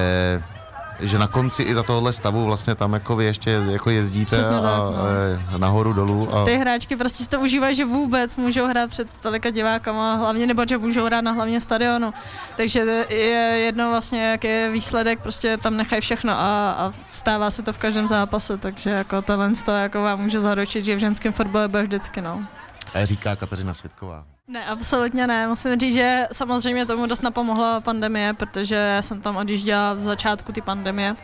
že 1.02 1.20
na 1.20 1.28
konci 1.28 1.64
i 1.64 1.74
za 1.74 1.84
tohohle 1.84 2.14
stavu 2.14 2.46
vlastně 2.46 2.76
tam 2.76 2.94
jako 2.94 3.16
vy 3.16 3.26
ještě 3.26 3.50
jako 3.50 3.90
jezdíte 3.90 4.36
Přesně 4.36 4.56
a, 4.56 4.62
tak, 4.62 4.78
no. 4.78 5.56
a 5.56 5.58
nahoru 5.58 5.94
dolů. 5.94 6.36
A, 6.36 6.46
Ty 6.46 6.56
hráčky 6.58 6.96
prostě 6.96 7.24
si 7.24 7.30
to 7.30 7.40
užívají, 7.40 7.76
že 7.76 7.86
vůbec 7.86 8.38
můžou 8.38 8.68
hrát 8.68 8.90
před 8.90 9.08
tolika 9.22 9.50
divákama, 9.50 10.16
hlavně 10.16 10.48
nebo 10.48 10.64
že 10.70 10.78
můžou 10.78 11.06
hrát 11.06 11.22
na 11.22 11.32
hlavně 11.32 11.62
stadionu. 11.62 12.14
Takže 12.58 12.80
je 13.10 13.60
jedno 13.66 13.90
vlastně, 13.90 14.32
jaký 14.32 14.48
je 14.48 14.72
výsledek, 14.72 15.20
prostě 15.20 15.58
tam 15.58 15.78
nechají 15.78 16.02
všechno 16.02 16.34
a, 16.34 16.72
a 16.72 16.92
stává 17.12 17.52
se 17.52 17.62
to 17.62 17.74
v 17.74 17.78
každém 17.78 18.08
zápase, 18.08 18.58
takže 18.58 18.90
jako 18.90 19.22
tohle 19.22 19.52
to 19.66 19.72
jako 19.72 20.02
vám 20.02 20.20
může 20.20 20.40
zaručit, 20.40 20.86
že 20.86 20.96
v 20.96 21.00
ženském 21.00 21.34
fotbale 21.34 21.68
bude 21.68 21.84
vždycky, 21.84 22.22
no. 22.22 22.46
říká 23.04 23.36
Kateřina 23.36 23.74
Světková. 23.74 24.26
Ne, 24.48 24.66
absolutně 24.66 25.28
ne. 25.28 25.48
Musím 25.48 25.80
říct, 25.80 25.94
že 25.94 26.28
samozřejmě 26.32 26.86
tomu 26.86 27.06
dost 27.06 27.22
napomohla 27.24 27.82
pandemie, 27.82 28.34
protože 28.34 28.98
jsem 29.02 29.22
tam 29.22 29.38
odjížděla 29.38 29.94
v 29.94 30.00
začátku 30.00 30.52
ty 30.52 30.62
pandemie. 30.62 31.16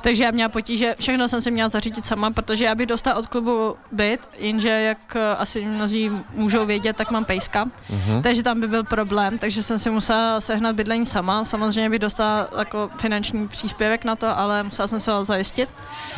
Takže 0.00 0.24
já 0.24 0.30
měla 0.30 0.48
potíže, 0.48 0.94
všechno 1.00 1.28
jsem 1.28 1.40
si 1.40 1.50
měla 1.50 1.68
zařídit 1.68 2.06
sama, 2.06 2.30
protože 2.30 2.64
já 2.64 2.74
bych 2.74 2.86
dostala 2.86 3.16
od 3.16 3.26
klubu 3.26 3.76
byt, 3.92 4.20
jenže 4.38 4.68
jak 4.68 5.16
eh, 5.16 5.36
asi 5.36 5.64
mnozí 5.66 6.10
můžou 6.34 6.66
vědět, 6.66 6.96
tak 6.96 7.10
mám 7.10 7.24
pejska. 7.24 7.64
Mhm. 7.90 8.22
Takže 8.22 8.42
tam 8.42 8.60
by 8.60 8.68
byl 8.68 8.84
problém, 8.84 9.38
takže 9.38 9.62
jsem 9.62 9.78
si 9.78 9.90
musela 9.90 10.40
sehnat 10.40 10.76
bydlení 10.76 11.06
sama. 11.06 11.44
Samozřejmě 11.44 11.90
bych 11.90 11.98
dostala 11.98 12.48
jako 12.58 12.90
finanční 12.96 13.48
příspěvek 13.48 14.04
na 14.04 14.16
to, 14.16 14.38
ale 14.38 14.62
musela 14.62 14.88
jsem 14.88 15.00
se 15.00 15.12
ho 15.12 15.24
zajistit. 15.24 15.68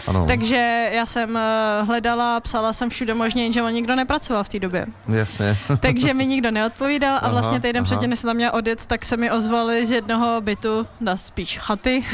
Ano, 0.07 0.25
Takže 0.29 0.91
já 0.93 1.07
jsem 1.07 1.37
eh, 1.37 1.83
hledala, 1.83 2.41
psala 2.41 2.73
jsem 2.73 2.91
všude 2.91 3.15
možně, 3.15 3.43
jenže 3.43 3.63
on 3.63 3.73
nikdo 3.73 3.95
nepracoval 3.97 4.45
v 4.45 4.49
té 4.49 4.59
době. 4.59 4.87
jasně. 5.09 5.59
Takže 5.81 6.15
mi 6.15 6.27
nikdo 6.27 6.46
neodpovídal 6.51 7.17
a 7.17 7.19
Aha, 7.19 7.31
vlastně 7.31 7.61
týden 7.61 7.77
aha. 7.77 7.85
předtím, 7.85 8.11
než 8.11 8.19
jsem 8.19 8.29
tam 8.29 8.37
měla 8.37 8.53
odjet, 8.53 8.87
tak 8.87 9.05
se 9.05 9.17
mi 9.17 9.31
ozvali 9.31 9.87
z 9.87 9.91
jednoho 9.91 10.41
bytu, 10.41 10.87
na 11.01 11.17
spíš 11.17 11.59
chaty, 11.59 12.05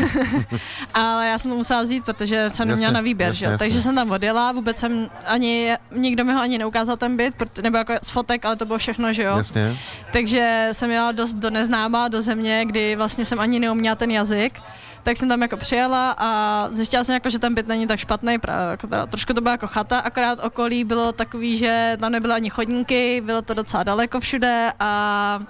ale 0.94 1.28
já 1.28 1.38
jsem 1.38 1.50
to 1.50 1.56
musela 1.56 1.82
vzít, 1.82 2.04
protože 2.04 2.50
jsem 2.50 2.68
neměla 2.68 2.92
na 2.92 3.00
výběr, 3.00 3.28
jasně, 3.28 3.38
že? 3.38 3.44
jo. 3.44 3.50
jasně. 3.50 3.58
takže 3.58 3.82
jsem 3.82 3.94
tam 3.94 4.10
odjela, 4.10 4.52
vůbec 4.52 4.78
jsem 4.78 5.10
ani, 5.26 5.76
nikdo 5.94 6.24
mi 6.24 6.32
ho 6.32 6.40
ani 6.40 6.58
neukázal 6.58 6.96
ten 6.96 7.16
byt, 7.16 7.34
nebo 7.62 7.76
jako 7.76 7.94
z 8.02 8.10
fotek, 8.10 8.44
ale 8.44 8.56
to 8.56 8.64
bylo 8.64 8.78
všechno, 8.78 9.12
že 9.12 9.22
jo. 9.22 9.36
Jasně. 9.36 9.76
Takže 10.12 10.68
jsem 10.72 10.90
jela 10.90 11.12
dost 11.12 11.34
do 11.34 11.50
neznáma, 11.50 12.08
do 12.08 12.22
země, 12.22 12.64
kdy 12.64 12.96
vlastně 12.96 13.24
jsem 13.24 13.40
ani 13.40 13.60
neuměla 13.60 13.94
ten 13.94 14.10
jazyk. 14.10 14.60
Tak 15.02 15.16
jsem 15.16 15.28
tam 15.28 15.42
jako 15.42 15.56
přijela 15.56 16.14
a 16.18 16.68
zjistila 16.72 17.04
jsem 17.04 17.14
jako, 17.14 17.30
že 17.30 17.38
ten 17.38 17.54
byt 17.54 17.68
není 17.68 17.86
tak 17.86 17.98
špatný, 17.98 18.38
právě 18.38 18.70
jako 18.70 18.86
teda, 18.86 19.06
trošku 19.06 19.32
to 19.34 19.40
byla 19.40 19.52
jako 19.52 19.66
chata, 19.66 19.98
akorát 19.98 20.44
okolí 20.44 20.84
bylo 20.84 21.12
takový, 21.12 21.58
že 21.58 21.96
tam 22.00 22.12
nebyly 22.12 22.34
ani 22.34 22.50
chodníky, 22.50 23.20
bylo 23.20 23.42
to 23.42 23.54
docela 23.54 23.82
daleko 23.82 24.20
všude 24.20 24.72
a 24.80 25.40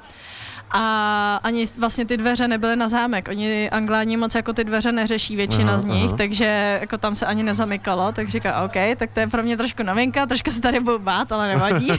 a 0.75 1.41
ani 1.43 1.67
vlastně 1.79 2.05
ty 2.05 2.17
dveře 2.17 2.49
nebyly 2.49 2.77
na 2.77 2.89
zámek. 2.89 3.29
Oni 3.29 3.71
angláni 3.71 4.17
moc 4.17 4.35
jako 4.35 4.53
ty 4.53 4.65
dveře 4.65 4.93
neřeší 4.93 5.37
většina 5.37 5.69
Aha, 5.73 5.79
z 5.79 5.85
nich, 5.85 6.05
aha. 6.09 6.17
takže 6.17 6.79
jako 6.81 6.99
tam 6.99 7.17
se 7.17 7.27
ani 7.27 7.43
nezamykalo, 7.43 8.13
tak 8.13 8.29
říká, 8.29 8.63
OK, 8.63 8.73
tak 8.97 9.11
to 9.13 9.21
je 9.21 9.27
pro 9.27 9.43
mě 9.43 9.57
trošku 9.57 9.83
novinka, 9.83 10.27
trošku 10.27 10.51
se 10.51 10.61
tady 10.61 10.81
budu 10.81 10.99
bát, 10.99 11.33
ale 11.33 11.49
nevadí. 11.49 11.89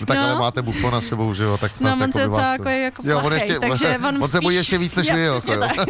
No, 0.00 0.06
tak 0.06 0.16
No. 0.18 0.24
ale 0.24 0.38
máte 0.38 0.62
bufo 0.62 0.90
na 0.90 1.00
sebou, 1.00 1.34
že 1.34 1.42
jo, 1.44 1.58
tak 1.58 1.76
snad 1.76 1.94
No, 1.98 2.04
on 2.04 2.12
se 2.12 2.20
jako 2.20 2.30
docela 2.30 2.46
vás... 2.48 2.58
jako, 2.58 2.68
je 2.68 2.80
jako 2.82 3.02
Jo, 3.04 3.20
on 3.24 3.32
ještě- 3.32 3.58
takže 3.60 3.98
on, 4.08 4.22
on 4.22 4.28
se 4.28 4.40
bojí 4.40 4.56
spíš- 4.56 4.58
ještě 4.58 4.78
víc 4.78 4.94
než 4.96 5.06
jo, 5.10 5.14
vy, 5.16 5.22
jako 5.22 5.52
jo. 5.52 5.60
tak. 5.60 5.88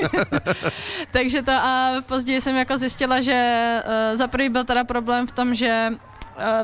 takže 1.12 1.42
to 1.42 1.52
a 1.52 1.92
později 2.06 2.40
jsem 2.40 2.56
jako 2.56 2.78
zjistila, 2.78 3.20
že 3.20 3.78
uh, 4.12 4.18
za 4.18 4.26
prvý 4.26 4.48
byl 4.48 4.64
teda 4.64 4.84
problém 4.84 5.26
v 5.26 5.32
tom, 5.32 5.54
že 5.54 5.88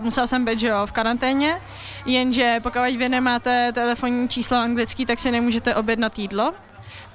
musela 0.01 0.27
jsem 0.27 0.45
být, 0.45 0.61
že 0.61 0.69
jo, 0.69 0.87
v 0.87 0.93
karanténě, 0.93 1.61
jenže 2.07 2.61
pokud 2.63 2.81
vy 2.99 3.09
nemáte 3.09 3.73
telefonní 3.73 4.29
číslo 4.29 4.57
anglický, 4.57 5.07
tak 5.07 5.19
si 5.19 5.31
nemůžete 5.31 5.75
objednat 5.75 6.19
jídlo. 6.19 6.53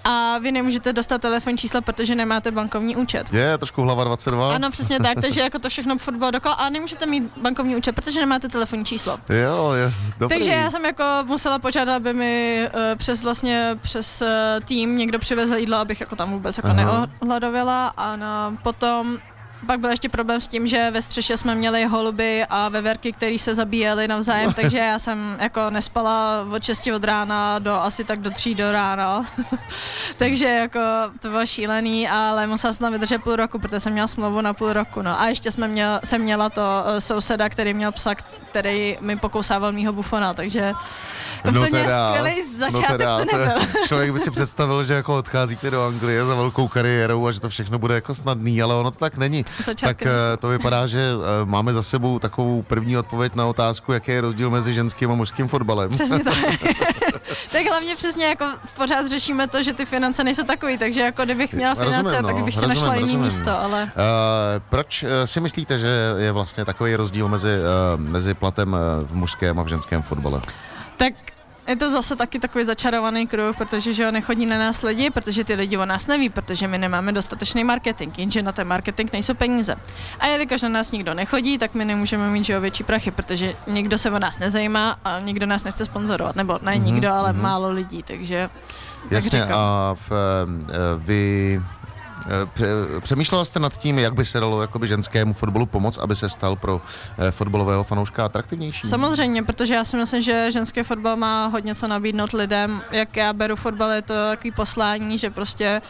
A 0.09 0.37
vy 0.37 0.51
nemůžete 0.51 0.93
dostat 0.93 1.21
telefonní 1.21 1.57
číslo, 1.57 1.81
protože 1.81 2.15
nemáte 2.15 2.51
bankovní 2.51 2.95
účet. 2.95 3.33
Je, 3.33 3.57
trošku 3.57 3.81
hlava 3.81 4.03
22. 4.03 4.55
Ano, 4.55 4.71
přesně 4.71 4.99
tak, 4.99 5.21
takže 5.21 5.41
jako 5.41 5.59
to 5.59 5.69
všechno 5.69 5.97
furt 5.97 6.17
bylo 6.17 6.31
dokola 6.31 6.55
a 6.55 6.69
nemůžete 6.69 7.05
mít 7.05 7.37
bankovní 7.37 7.75
účet, 7.75 7.91
protože 7.91 8.19
nemáte 8.19 8.47
telefonní 8.47 8.85
číslo. 8.85 9.19
Jo, 9.29 9.71
je, 9.71 9.93
dobrý. 10.17 10.37
Takže 10.37 10.51
já 10.51 10.71
jsem 10.71 10.85
jako 10.85 11.03
musela 11.25 11.59
požádat, 11.59 11.95
aby 11.95 12.13
mi 12.13 12.67
uh, 12.73 12.97
přes 12.97 13.23
vlastně 13.23 13.77
přes 13.81 14.21
uh, 14.21 14.27
tým 14.65 14.97
někdo 14.97 15.19
přivezl 15.19 15.55
jídlo, 15.55 15.77
abych 15.77 16.01
jako 16.01 16.15
tam 16.15 16.31
vůbec 16.31 16.57
jako 16.57 16.69
Aha. 16.69 17.07
neohladověla 17.21 17.87
a 17.97 18.15
na, 18.15 18.57
potom 18.63 19.17
pak 19.65 19.79
byl 19.79 19.89
ještě 19.89 20.09
problém 20.09 20.41
s 20.41 20.47
tím, 20.47 20.67
že 20.67 20.91
ve 20.91 21.01
střeše 21.01 21.37
jsme 21.37 21.55
měli 21.55 21.85
holuby 21.85 22.45
a 22.49 22.69
veverky, 22.69 23.11
které 23.11 23.39
se 23.39 23.55
zabíjely 23.55 24.07
navzájem, 24.07 24.53
takže 24.53 24.77
já 24.77 24.99
jsem 24.99 25.37
jako 25.39 25.69
nespala 25.69 26.45
od 26.51 26.63
6 26.63 26.87
od 26.95 27.03
rána 27.03 27.59
do 27.59 27.73
asi 27.73 28.03
tak 28.03 28.19
do 28.19 28.31
3 28.31 28.55
do 28.55 28.71
rána. 28.71 29.25
takže 30.17 30.47
jako 30.47 30.79
to 31.19 31.29
bylo 31.29 31.45
šílený, 31.45 32.09
ale 32.09 32.47
musela 32.47 32.73
jsem 32.73 32.85
tam 32.85 32.93
vydržet 32.93 33.23
půl 33.23 33.35
roku, 33.35 33.59
protože 33.59 33.79
jsem 33.79 33.93
měla 33.93 34.07
smlouvu 34.07 34.41
na 34.41 34.53
půl 34.53 34.73
roku. 34.73 35.01
No. 35.01 35.21
A 35.21 35.27
ještě 35.27 35.51
jsme 35.51 35.67
měla, 35.67 35.99
jsem 36.03 36.21
měla 36.21 36.49
to 36.49 36.61
eh, 36.85 37.01
souseda, 37.01 37.49
který 37.49 37.73
měl 37.73 37.91
psa, 37.91 38.15
který 38.59 38.97
mi 39.01 39.15
pokousával 39.17 39.71
mýho 39.71 39.93
bufona, 39.93 40.33
takže 40.33 40.73
úplně 41.49 41.85
skvělý 41.89 42.41
začátek 42.57 43.07
to 43.07 43.19
je- 43.19 43.25
nebyl. 43.37 43.59
Člověk 43.87 44.11
by 44.11 44.19
si 44.19 44.31
představil, 44.31 44.83
že 44.83 44.93
jako 44.93 45.17
odcházíte 45.17 45.71
do 45.71 45.85
Anglie 45.85 46.25
za 46.25 46.35
velkou 46.35 46.67
kariérou 46.67 47.27
a 47.27 47.31
že 47.31 47.39
to 47.39 47.49
všechno 47.49 47.79
bude 47.79 47.95
jako 47.95 48.13
snadný, 48.15 48.61
ale 48.61 48.75
ono 48.75 48.91
to 48.91 48.99
tak 48.99 49.17
není. 49.17 49.45
Začátkem 49.65 49.87
tak 49.87 50.01
eh, 50.01 50.31
asi. 50.31 50.37
to 50.39 50.47
vypadá, 50.47 50.87
že 50.87 51.01
eh, 51.01 51.45
máme 51.45 51.73
za 51.73 51.83
sebou 51.83 52.19
takovou 52.19 52.61
první 52.61 52.97
odpověď 52.97 53.35
na 53.35 53.45
otázku, 53.45 53.93
jaký 53.93 54.11
je 54.11 54.21
rozdíl 54.21 54.49
mezi 54.49 54.73
ženským 54.73 55.11
a 55.11 55.15
mužským 55.15 55.47
fotbalem. 55.47 55.89
Přesně 55.89 56.23
tak. 56.23 56.33
tak 57.51 57.65
hlavně 57.69 57.95
přesně 57.95 58.25
jako 58.25 58.45
pořád 58.77 59.07
řešíme 59.07 59.47
to, 59.47 59.63
že 59.63 59.73
ty 59.73 59.85
finance 59.85 60.23
nejsou 60.23 60.43
takový, 60.43 60.77
takže 60.77 61.01
jako 61.01 61.25
kdybych 61.25 61.53
měla 61.53 61.73
Rozumím, 61.73 61.93
finance, 61.93 62.21
no, 62.21 62.27
tak 62.27 62.43
bych 62.43 62.53
si 62.55 62.61
rozumím, 62.61 62.81
našla 62.81 62.95
jiný 62.95 63.07
rozumím. 63.07 63.25
místo, 63.25 63.59
ale 63.59 63.83
Uh, 63.83 63.91
proč 64.69 65.03
uh, 65.03 65.09
si 65.25 65.39
myslíte, 65.39 65.79
že 65.79 65.87
je 66.17 66.31
vlastně 66.31 66.65
takový 66.65 66.95
rozdíl 66.95 67.27
mezi, 67.27 67.47
uh, 67.47 68.01
mezi 68.01 68.33
platem 68.47 68.73
uh, 68.73 68.79
v 69.07 69.15
mužském 69.15 69.59
a 69.59 69.63
v 69.63 69.67
ženském 69.67 70.01
fotbale? 70.01 70.41
tak 70.97 71.13
je 71.67 71.75
to 71.75 71.91
zase 71.91 72.15
taky 72.15 72.39
takový 72.39 72.65
začarovaný 72.65 73.27
kruh, 73.27 73.55
protože 73.57 73.93
že 73.93 74.03
jo, 74.03 74.11
nechodí 74.11 74.45
na 74.45 74.57
nás 74.57 74.81
lidi, 74.81 75.09
protože 75.09 75.43
ty 75.43 75.53
lidi 75.53 75.77
o 75.77 75.85
nás 75.85 76.07
neví, 76.07 76.29
protože 76.29 76.67
my 76.67 76.77
nemáme 76.77 77.11
dostatečný 77.11 77.63
marketing, 77.63 78.19
jenže 78.19 78.41
na 78.41 78.51
ten 78.51 78.67
marketing 78.67 79.09
nejsou 79.13 79.33
peníze. 79.33 79.75
A 80.19 80.27
jelikož 80.27 80.61
na 80.61 80.69
nás 80.69 80.91
nikdo 80.91 81.13
nechodí, 81.13 81.57
tak 81.57 81.75
my 81.75 81.85
nemůžeme 81.85 82.29
mít 82.31 82.45
že 82.45 82.53
jo, 82.53 82.61
větší 82.61 82.83
prachy, 82.83 83.11
protože 83.11 83.53
nikdo 83.67 83.97
se 83.97 84.11
o 84.11 84.19
nás 84.19 84.39
nezajímá 84.39 84.95
a 85.05 85.19
nikdo 85.19 85.45
nás 85.45 85.63
nechce 85.63 85.85
sponzorovat, 85.85 86.35
nebo 86.35 86.59
ne 86.61 86.77
nikdo, 86.77 87.13
ale 87.13 87.33
málo 87.33 87.69
lidí, 87.71 88.03
takže 88.03 88.49
Jasně, 89.11 89.29
říkám. 89.29 89.51
a 89.59 89.95
v, 90.09 90.11
vy 90.97 91.59
eh, 91.59 91.59
pře- 91.59 91.76
Přemýšlela 93.01 93.45
jste 93.45 93.59
nad 93.59 93.77
tím, 93.77 93.99
jak 93.99 94.13
by 94.13 94.25
se 94.25 94.39
dalo 94.39 94.61
jakoby 94.61 94.87
ženskému 94.87 95.33
fotbalu 95.33 95.65
pomoct, 95.65 95.97
aby 95.97 96.15
se 96.15 96.29
stal 96.29 96.55
pro 96.55 96.81
eh, 97.17 97.31
fotbalového 97.31 97.83
fanouška 97.83 98.25
atraktivnější? 98.25 98.87
Samozřejmě, 98.87 99.43
protože 99.43 99.75
já 99.75 99.85
si 99.85 99.97
myslím, 99.97 100.21
že 100.21 100.51
ženský 100.51 100.83
fotbal 100.83 101.15
má 101.15 101.47
hodně 101.47 101.75
co 101.75 101.87
nabídnout 101.87 102.33
lidem. 102.33 102.81
Jak 102.91 103.17
já 103.17 103.33
beru 103.33 103.55
fotbal, 103.55 103.89
je 103.89 104.01
to 104.01 104.13
takový 104.13 104.51
poslání, 104.51 105.17
že 105.17 105.29
prostě 105.29 105.81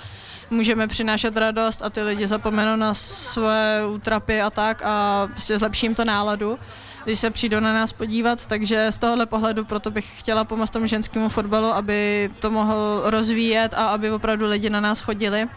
můžeme 0.50 0.88
přinášet 0.88 1.38
radost 1.38 1.82
a 1.82 1.90
ty 1.90 2.02
lidi 2.02 2.28
zapomenou 2.28 2.76
na 2.76 2.94
své 2.94 3.86
útrapy 3.88 4.42
a 4.42 4.50
tak 4.50 4.82
a 4.86 5.28
prostě 5.32 5.58
zlepším 5.58 5.96
to 5.96 6.06
náladu 6.06 6.60
když 7.08 7.20
se 7.20 7.30
přijdou 7.30 7.60
na 7.60 7.74
nás 7.74 7.94
podívat, 7.94 8.46
takže 8.46 8.92
z 8.92 8.98
tohohle 8.98 9.26
pohledu 9.26 9.66
proto 9.66 9.92
bych 9.92 10.20
chtěla 10.20 10.44
pomoct 10.44 10.70
tomu 10.70 10.88
ženskému 10.88 11.30
fotbalu, 11.30 11.68
aby 11.68 12.30
to 12.40 12.52
mohl 12.52 13.02
rozvíjet 13.06 13.74
a 13.74 13.88
aby 13.88 14.12
opravdu 14.12 14.48
lidi 14.48 14.70
na 14.70 14.82
nás 14.82 15.00
chodili. 15.00 15.48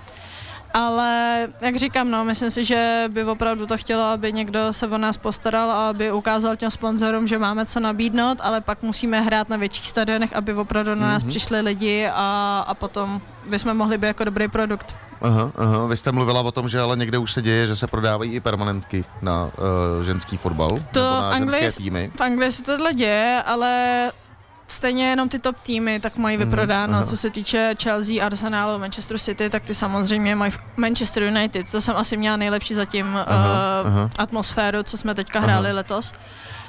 Ale 0.74 1.48
jak 1.60 1.76
říkám, 1.76 2.10
no, 2.10 2.24
myslím 2.24 2.50
si, 2.50 2.64
že 2.64 3.04
by 3.08 3.24
opravdu 3.24 3.66
to 3.66 3.76
chtělo, 3.76 4.02
aby 4.02 4.32
někdo 4.32 4.72
se 4.72 4.86
o 4.86 4.98
nás 4.98 5.16
postaral 5.16 5.70
a 5.70 5.88
aby 5.88 6.12
ukázal 6.12 6.56
těm 6.56 6.70
sponzorům, 6.70 7.26
že 7.26 7.38
máme 7.38 7.66
co 7.66 7.80
nabídnout, 7.80 8.38
ale 8.40 8.60
pak 8.60 8.82
musíme 8.82 9.20
hrát 9.20 9.48
na 9.48 9.56
větších 9.56 9.88
stadionech, 9.88 10.36
aby 10.36 10.54
opravdu 10.54 10.94
na 10.94 11.06
nás 11.06 11.22
mm-hmm. 11.22 11.28
přišli 11.28 11.60
lidi 11.60 12.08
a, 12.14 12.64
a 12.66 12.74
potom 12.74 13.20
bychom 13.46 13.74
mohli 13.74 13.98
být 13.98 14.06
jako 14.06 14.24
dobrý 14.24 14.48
produkt. 14.48 14.96
Aha, 15.22 15.52
aha. 15.56 15.86
Vy 15.86 15.96
jste 15.96 16.12
mluvila 16.12 16.40
o 16.40 16.52
tom, 16.52 16.68
že 16.68 16.80
ale 16.80 16.96
někde 16.96 17.18
už 17.18 17.32
se 17.32 17.42
děje, 17.42 17.66
že 17.66 17.76
se 17.76 17.86
prodávají 17.86 18.32
i 18.32 18.40
permanentky 18.40 19.04
na 19.22 19.44
uh, 19.44 20.04
ženský 20.04 20.36
fotbal 20.36 20.68
To 20.68 21.00
nebo 21.00 21.20
na 21.20 21.30
v 21.30 21.34
Anglii, 21.34 21.62
ženské 21.62 21.82
týmy. 21.82 22.10
v 22.16 22.20
Anglii 22.20 22.52
se 22.52 22.62
tohle 22.62 22.94
děje, 22.94 23.42
ale 23.46 24.12
stejně 24.72 25.10
jenom 25.10 25.28
ty 25.28 25.38
top 25.38 25.60
týmy 25.60 26.00
tak 26.00 26.16
mají 26.18 26.36
Mhm, 26.36 26.48
vyprodáno. 26.48 26.94
aha. 26.96 27.06
Co 27.06 27.16
se 27.16 27.30
týče 27.30 27.74
Chelsea, 27.82 28.26
Arsenalu, 28.26 28.78
Manchester 28.78 29.18
City, 29.18 29.50
tak 29.50 29.62
ty 29.62 29.74
samozřejmě 29.74 30.36
mají 30.36 30.52
Manchester 30.76 31.22
United. 31.22 31.70
To 31.70 31.80
jsem 31.80 31.96
asi 31.96 32.16
měla 32.16 32.36
nejlepší 32.36 32.74
zatím 32.74 33.06
Aha, 33.26 33.26
uh, 33.82 33.86
aha. 33.88 34.10
atmosféru, 34.18 34.82
co 34.82 34.96
jsme 34.96 35.14
teďka 35.14 35.38
Aha. 35.38 35.48
hráli 35.48 35.72
letos. 35.72 36.12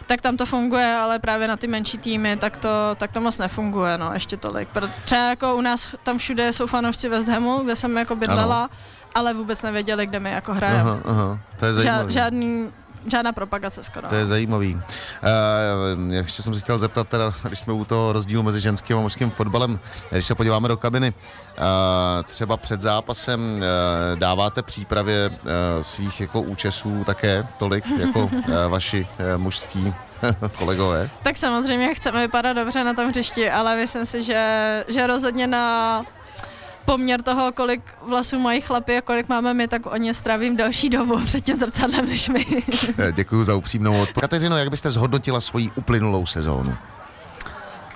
Tak 0.06 0.22
tam 0.22 0.38
to 0.38 0.46
funguje, 0.46 0.96
ale 0.96 1.20
právě 1.20 1.48
na 1.48 1.58
ty 1.58 1.68
menší 1.68 1.98
týmy 1.98 2.36
tak 2.38 2.58
to, 2.58 2.70
tak 2.98 3.12
to 3.12 3.22
moc 3.22 3.38
nefunguje, 3.38 3.98
no, 3.98 4.14
ještě 4.14 4.38
tolik. 4.38 4.70
Pro- 4.70 4.88
Třeba 5.06 5.30
jako 5.30 5.56
u 5.56 5.62
nás 5.62 5.88
tam 6.04 6.18
všude 6.18 6.54
jsou 6.54 6.68
fanoušci 6.68 7.10
West 7.10 7.28
Hamu, 7.28 7.58
kde 7.64 7.76
jsem 7.76 7.98
jako 7.98 8.16
bydlela, 8.16 8.70
ale 9.16 9.34
vůbec 9.34 9.62
nevěděli, 9.64 10.06
kde 10.06 10.20
my 10.20 10.32
jako 10.32 10.54
hrajeme. 10.54 10.80
Aha, 10.82 11.00
aha. 11.06 11.40
To 11.60 11.66
je 11.66 11.74
Ža- 11.74 12.08
žádný, 12.08 12.70
žádná 13.08 13.32
propagace 13.32 13.84
skoro. 13.84 14.08
To 14.08 14.16
je 14.16 14.26
zajímavý. 14.26 14.76
Uh, 14.76 16.14
ještě 16.14 16.44
jsem 16.44 16.54
se 16.54 16.60
chtěl 16.60 16.78
zeptat, 16.80 17.08
teda, 17.08 17.34
když 17.44 17.60
jsme 17.60 17.74
u 17.74 17.86
toho 17.86 18.14
rozdílu 18.14 18.44
mezi 18.44 18.60
ženským 18.60 18.98
a 18.98 19.02
mužským 19.02 19.30
fotbalem, 19.30 19.80
když 20.10 20.26
se 20.26 20.36
podíváme 20.36 20.68
do 20.68 20.78
kabiny, 20.78 21.14
uh, 21.14 21.64
třeba 22.28 22.58
před 22.58 22.82
zápasem 22.82 23.42
uh, 23.42 24.20
dáváte 24.20 24.62
přípravě 24.62 25.30
uh, 25.30 25.38
svých 25.82 26.22
jako 26.22 26.42
účesů 26.42 27.04
také 27.04 27.48
tolik 27.58 27.86
jako 28.00 28.24
uh, 28.24 28.42
vaši 28.70 29.08
uh, 29.20 29.42
mužství 29.42 29.94
kolegové? 30.58 31.10
Tak 31.24 31.38
samozřejmě 31.38 31.94
chceme 31.94 32.22
vypadat 32.22 32.54
dobře 32.54 32.84
na 32.84 32.94
tom 32.94 33.10
hřišti, 33.10 33.50
ale 33.52 33.76
myslím 33.76 34.06
si, 34.06 34.24
že, 34.24 34.86
že 34.88 35.08
rozhodně 35.08 35.48
na 35.48 36.06
poměr 36.86 37.22
toho, 37.22 37.52
kolik 37.52 37.82
vlasů 38.02 38.40
mají 38.40 38.62
chlapi 38.62 38.98
a 38.98 39.02
kolik 39.02 39.30
máme 39.30 39.54
my, 39.54 39.68
tak 39.68 39.86
oni 39.86 40.14
strávím 40.14 40.58
další 40.58 40.90
dobu 40.90 41.20
před 41.26 41.42
tím 41.44 41.58
zrcadlem 41.58 42.06
než 42.06 42.30
my. 42.30 42.46
Eh, 43.00 43.12
Děkuji 43.12 43.44
za 43.44 43.56
upřímnou 43.56 44.02
odpověď. 44.02 44.22
Kateřino, 44.22 44.58
jak 44.58 44.70
byste 44.70 44.92
zhodnotila 44.92 45.42
svoji 45.42 45.72
uplynulou 45.76 46.26
sezónu? 46.26 46.76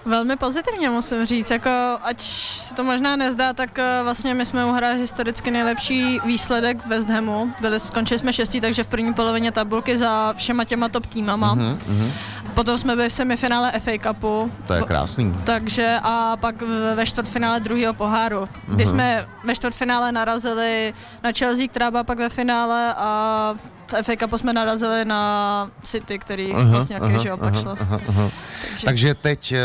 Velmi 0.06 0.36
pozitivně 0.36 0.89
musím 0.89 1.26
říct, 1.26 1.52
jako 1.52 1.70
ať 2.04 2.22
se 2.22 2.76
to 2.76 2.84
možná 2.84 3.15
nezdá, 3.15 3.54
tak 3.54 3.80
eh, 3.80 4.00
vlastně 4.04 4.34
my 4.34 4.46
jsme 4.46 4.65
uhráli 4.65 5.00
historicky 5.00 5.52
nejlepší 5.52 6.20
výsledek 6.26 6.86
West 6.86 7.10
Hamu. 7.10 7.54
Byli, 7.62 7.80
skončili 7.80 8.20
jsme 8.20 8.34
šestý, 8.34 8.62
takže 8.62 8.84
v 8.84 8.88
první 8.88 9.13
polovině 9.13 9.52
tabulky 9.52 9.98
za 9.98 10.34
všema 10.38 10.63
těma 10.63 10.89
top 10.89 11.06
týmama. 11.06 11.54
Mhm, 11.54 11.80
mhm. 11.88 12.12
Potom 12.54 12.78
jsme 12.78 12.96
byli 12.96 13.10
v 13.10 13.13
semifinále 13.13 13.72
FA 13.80 13.91
Cupu. 14.10 14.52
To 14.68 14.74
je 14.74 14.82
krásný. 14.82 15.36
Takže 15.44 15.98
a 16.04 16.38
pak 16.38 16.56
ve 16.96 17.06
čtvrtfinále 17.06 17.60
druhého 17.60 17.94
poháru, 17.94 18.50
kdy 18.68 18.84
Mhm. 18.86 18.91
jsme 18.94 19.28
ve 19.44 19.56
čtvrtfinále 19.56 20.12
narazili 20.12 20.94
na 21.24 21.32
Chelsea, 21.32 21.68
která 21.68 21.91
byla 21.91 22.04
pak 22.04 22.18
ve 22.18 22.30
finále 22.30 22.94
a 22.98 23.54
FA 24.02 24.15
Cupu 24.19 24.38
jsme 24.38 24.54
narazili 24.54 25.06
na 25.06 25.71
City, 25.84 26.19
který 26.19 26.54
Aha, 26.54 26.69
vlastně 26.71 26.95
aha, 26.95 27.08
nějaký 27.08 27.24
že 27.24 27.34
opak 27.34 27.54
aha, 27.54 27.62
šlo. 27.62 27.76
aha, 27.80 27.98
aha. 28.10 28.30
Takže, 28.69 28.86
Takže 28.86 29.13
teď, 29.13 29.52
eh, 29.52 29.62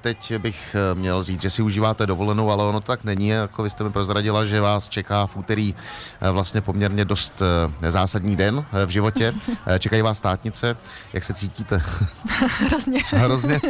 teď 0.00 0.34
bych 0.38 0.76
eh, 0.92 0.94
měl 0.94 1.22
říct, 1.22 1.42
že 1.42 1.50
si 1.50 1.62
užíváte 1.62 2.06
dovolenou, 2.06 2.50
ale 2.50 2.64
ono 2.64 2.80
to 2.80 2.86
tak 2.86 3.04
není. 3.04 3.28
Jako 3.28 3.62
vy 3.62 3.70
jste 3.70 3.84
mi 3.84 3.90
prozradila, 3.90 4.44
že 4.44 4.60
vás 4.60 4.88
čeká 4.88 5.26
v 5.26 5.36
úterý 5.36 5.74
eh, 6.20 6.30
vlastně 6.30 6.60
poměrně 6.60 7.04
dost 7.04 7.42
eh, 7.82 7.90
zásadní 7.90 8.36
den 8.36 8.64
v 8.86 8.88
životě. 8.88 9.34
Čekají 9.78 10.02
vás 10.02 10.18
státnice. 10.18 10.76
Jak 11.12 11.24
se 11.24 11.34
cítíte? 11.34 11.82
hrozně. 12.58 13.00
Hrozně? 13.10 13.60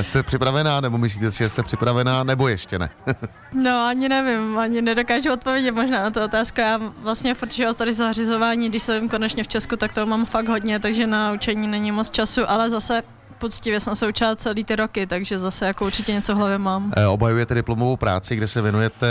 Jste 0.00 0.22
připravená, 0.22 0.80
nebo 0.80 0.98
myslíte 0.98 1.32
si, 1.32 1.42
že 1.44 1.48
jste 1.48 1.62
připravená, 1.62 2.22
nebo 2.24 2.48
ještě 2.48 2.78
ne? 2.78 2.90
No 3.54 3.86
ani 3.86 4.08
nevím, 4.08 4.58
ani 4.58 4.82
nedokážu 4.82 5.32
odpovědět 5.32 5.72
možná 5.72 6.02
na 6.02 6.10
tu 6.10 6.20
otázku. 6.24 6.60
Já 6.60 6.80
vlastně 7.02 7.34
furt 7.34 7.52
žiju 7.52 7.74
tady 7.74 7.92
zařizování, 7.92 8.68
když 8.68 8.82
jsem 8.98 9.08
konečně 9.08 9.44
v 9.44 9.48
Česku, 9.48 9.76
tak 9.76 9.92
toho 9.92 10.06
mám 10.06 10.26
fakt 10.26 10.48
hodně, 10.48 10.78
takže 10.78 11.06
na 11.06 11.32
učení 11.32 11.68
není 11.68 11.92
moc 11.92 12.10
času, 12.10 12.50
ale 12.50 12.70
zase 12.70 13.02
poctivě 13.38 13.80
jsem 13.80 13.96
se 13.96 14.08
učila 14.08 14.36
celý 14.36 14.64
ty 14.64 14.76
roky, 14.76 15.06
takže 15.06 15.38
zase 15.38 15.66
jako 15.66 15.84
určitě 15.86 16.12
něco 16.12 16.34
v 16.34 16.36
hlavě 16.36 16.58
mám. 16.58 16.92
Eh, 16.96 17.06
Obhajujete 17.06 17.54
diplomovou 17.54 17.96
práci, 17.96 18.36
kde 18.36 18.48
se 18.48 18.62
věnujete, 18.62 19.06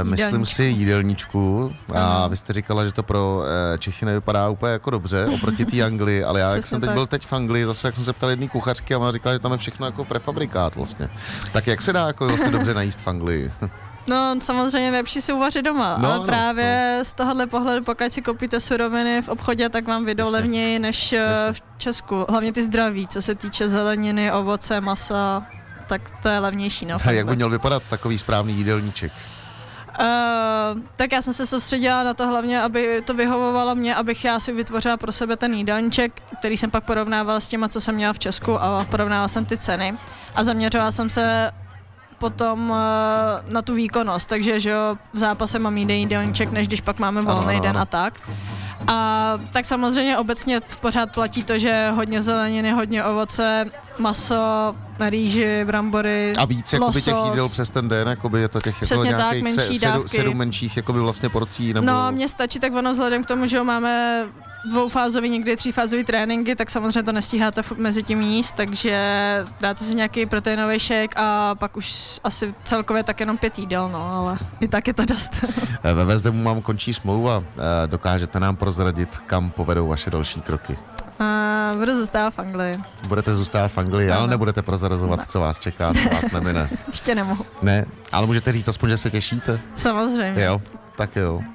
eh, 0.00 0.04
myslím 0.04 0.26
Jídelníčku. 0.26 0.54
si, 0.54 0.62
jídelníčku. 0.64 1.72
A 1.94 2.28
vy 2.28 2.36
jste 2.36 2.52
říkala, 2.52 2.84
že 2.84 2.92
to 2.92 3.02
pro 3.02 3.42
eh, 3.74 3.78
Čechy 3.78 4.06
nevypadá 4.06 4.48
úplně 4.48 4.72
jako 4.72 4.90
dobře 4.90 5.26
oproti 5.34 5.64
té 5.64 5.82
Anglii, 5.82 6.24
ale 6.24 6.40
já, 6.40 6.50
jak 6.50 6.58
Přesně 6.60 6.70
jsem 6.74 6.80
teď 6.80 6.88
tak. 6.88 6.94
byl 6.94 7.06
teď 7.06 7.26
v 7.26 7.32
Anglii, 7.32 7.64
zase 7.64 7.88
jak 7.88 7.94
jsem 7.94 8.04
se 8.04 8.12
ptal 8.12 8.30
jedné 8.30 8.48
kuchařky 8.48 8.94
a 8.94 8.98
ona 8.98 9.12
říkala, 9.12 9.34
že 9.34 9.38
tam 9.38 9.52
je 9.52 9.58
všechno 9.58 9.86
jako 9.86 10.04
prefabrikát 10.04 10.76
vlastně. 10.76 11.08
Tak 11.52 11.66
jak 11.66 11.82
se 11.82 11.92
dá 11.92 12.06
jako 12.06 12.26
vlastně 12.26 12.50
dobře 12.50 12.74
najíst 12.74 13.00
v 13.00 13.08
Anglii? 13.08 13.52
No 14.08 14.34
samozřejmě 14.40 14.90
lepší 14.90 15.20
si 15.20 15.32
uvařit 15.32 15.62
doma, 15.64 15.96
No, 15.98 16.08
no, 16.08 16.14
ale 16.14 16.26
právě 16.26 17.00
z 17.02 17.12
tohohle 17.12 17.46
pohledu, 17.46 17.84
pokud 17.84 18.12
si 18.12 18.22
koupíte 18.22 18.60
suroviny 18.60 19.22
v 19.22 19.28
obchodě, 19.28 19.68
tak 19.68 19.86
vám 19.88 20.04
vydou 20.04 20.24
Jasně. 20.24 20.36
levněji 20.36 20.78
než 20.78 21.12
eh, 21.12 21.16
Jasně. 21.16 21.52
v 21.52 21.78
Česku. 21.78 22.26
Hlavně 22.28 22.52
ty 22.52 22.62
zdraví, 22.62 23.08
co 23.08 23.22
se 23.22 23.34
týče 23.34 23.68
zeleniny, 23.68 24.32
ovoce, 24.32 24.80
masa, 24.80 25.46
tak 25.88 26.02
to 26.22 26.28
je 26.28 26.38
levnější. 26.38 26.86
No, 26.86 26.96
A 27.04 27.10
jak 27.10 27.26
by 27.26 27.36
měl 27.36 27.50
vypadat 27.50 27.82
takový 27.90 28.18
správný 28.18 28.54
jídelníček? 28.54 29.12
Uh, 30.00 30.80
tak 30.96 31.12
já 31.12 31.22
jsem 31.22 31.32
se 31.34 31.46
soustředila 31.46 32.02
na 32.02 32.14
to 32.14 32.26
hlavně, 32.26 32.62
aby 32.62 33.02
to 33.04 33.14
vyhovovalo 33.14 33.74
mě, 33.74 33.94
abych 33.94 34.24
já 34.24 34.40
si 34.40 34.52
vytvořila 34.52 34.96
pro 34.96 35.12
sebe 35.12 35.36
ten 35.36 35.54
jídelníček, 35.54 36.12
který 36.38 36.56
jsem 36.56 36.70
pak 36.70 36.84
porovnávala 36.84 37.40
s 37.40 37.46
těma, 37.46 37.68
co 37.68 37.80
jsem 37.80 37.94
měla 37.94 38.12
v 38.12 38.18
Česku 38.18 38.58
a 38.62 38.86
porovnávala 38.90 39.28
jsem 39.28 39.44
ty 39.44 39.56
ceny. 39.56 39.98
A 40.34 40.44
zaměřovala 40.44 40.90
jsem 40.92 41.10
se 41.10 41.50
potom 42.24 42.72
uh, 42.72 42.76
na 43.52 43.60
tu 43.60 43.76
výkonnost, 43.76 44.28
takže 44.28 44.60
že 44.60 44.70
jo, 44.70 44.96
v 45.12 45.18
zápase 45.18 45.58
mám 45.60 45.76
jiný 45.76 46.08
jídelníček, 46.08 46.52
než 46.52 46.68
když 46.68 46.80
pak 46.80 46.96
máme 46.98 47.20
volný 47.20 47.60
ano, 47.60 47.62
den 47.62 47.76
a 47.78 47.84
tak. 47.84 48.16
A 48.88 48.96
tak 49.52 49.64
samozřejmě 49.64 50.18
obecně 50.18 50.60
pořád 50.80 51.12
platí 51.12 51.44
to, 51.44 51.58
že 51.58 51.92
hodně 51.92 52.22
zeleniny, 52.22 52.72
hodně 52.72 53.04
ovoce, 53.04 53.64
maso, 53.98 54.74
rýži, 55.00 55.64
brambory, 55.64 56.32
A 56.36 56.44
víc 56.44 56.72
jakoby 56.72 57.02
těch 57.02 57.14
jídel 57.30 57.48
přes 57.48 57.70
ten 57.70 57.88
den, 57.88 58.08
jakoby 58.08 58.40
je 58.40 58.48
to 58.48 58.60
těch 58.60 58.74
jako 58.74 58.84
Přesně 58.84 59.10
tak, 59.10 59.18
nějakých 59.18 59.42
menší 59.42 59.78
sedm, 59.78 59.92
dávky. 59.92 60.16
sedm 60.16 60.36
menších 60.36 60.76
jakoby 60.76 61.00
vlastně 61.00 61.28
porcí, 61.28 61.72
nebo... 61.74 61.86
No, 61.86 62.12
mně 62.12 62.28
stačí 62.28 62.58
tak 62.58 62.74
ono 62.74 62.90
vzhledem 62.92 63.24
k 63.24 63.26
tomu, 63.26 63.46
že 63.46 63.62
máme 63.62 64.24
dvoufázový, 64.70 65.28
někdy 65.28 65.56
třífázový 65.56 66.04
tréninky, 66.04 66.56
tak 66.56 66.70
samozřejmě 66.70 67.02
to 67.02 67.12
nestíháte 67.12 67.62
mezi 67.76 68.02
tím 68.02 68.20
jíst, 68.20 68.52
takže 68.52 69.04
dáte 69.60 69.84
si 69.84 69.94
nějaký 69.94 70.26
proteinový 70.26 70.78
shake 70.78 71.14
a 71.16 71.54
pak 71.54 71.76
už 71.76 72.20
asi 72.24 72.54
celkově 72.64 73.02
tak 73.02 73.20
jenom 73.20 73.38
pět 73.38 73.58
jídel, 73.58 73.88
no, 73.92 74.12
ale 74.12 74.38
i 74.60 74.68
tak 74.68 74.86
je 74.86 74.94
to 74.94 75.04
dost. 75.04 75.44
Ve 75.94 76.04
Vezdemu 76.04 76.42
mám 76.42 76.62
končí 76.62 76.94
smlouva. 76.94 77.44
Eh, 77.84 77.86
Dokážete 77.86 78.40
nám 78.40 78.56
prozradit, 78.56 79.18
kam 79.18 79.50
povedou 79.50 79.88
vaše 79.88 80.10
další 80.10 80.40
kroky? 80.40 80.76
A 81.20 81.72
budu 81.78 81.96
zůstávat 81.96 82.34
v 82.34 82.38
Anglii. 82.38 82.78
Budete 83.08 83.34
zůstat 83.34 83.68
v 83.68 83.78
Anglii, 83.78 84.10
ale 84.10 84.18
Ano. 84.18 84.26
nebudete 84.26 84.62
prozrazovat, 84.62 85.18
Ne. 85.18 85.24
co 85.28 85.40
vás 85.40 85.58
čeká, 85.58 85.94
co 85.94 86.08
vás 86.14 86.30
nemine. 86.32 86.70
Ještě 86.86 87.14
nemohu. 87.14 87.46
Ne, 87.62 87.84
ale 88.12 88.26
můžete 88.26 88.52
říct 88.52 88.68
aspoň, 88.68 88.90
že 88.90 88.96
se 88.96 89.10
těšíte. 89.10 89.60
Samozřejmě. 89.76 90.44
Jo, 90.44 90.62
tak 90.96 91.16
jo. 91.16 91.40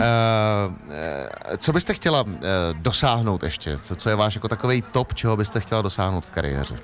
Eh, 0.00 1.56
co 1.58 1.72
byste 1.72 1.94
chtěla 1.94 2.24
eh, 2.28 2.40
dosáhnout 2.72 3.42
ještě? 3.42 3.78
Co, 3.78 3.96
co 3.96 4.08
je 4.08 4.14
váš 4.16 4.34
jako 4.34 4.48
takový 4.48 4.82
top, 4.92 5.14
čeho 5.14 5.36
byste 5.36 5.60
chtěla 5.60 5.82
dosáhnout 5.82 6.20
v 6.24 6.30
kariéře? 6.30 6.74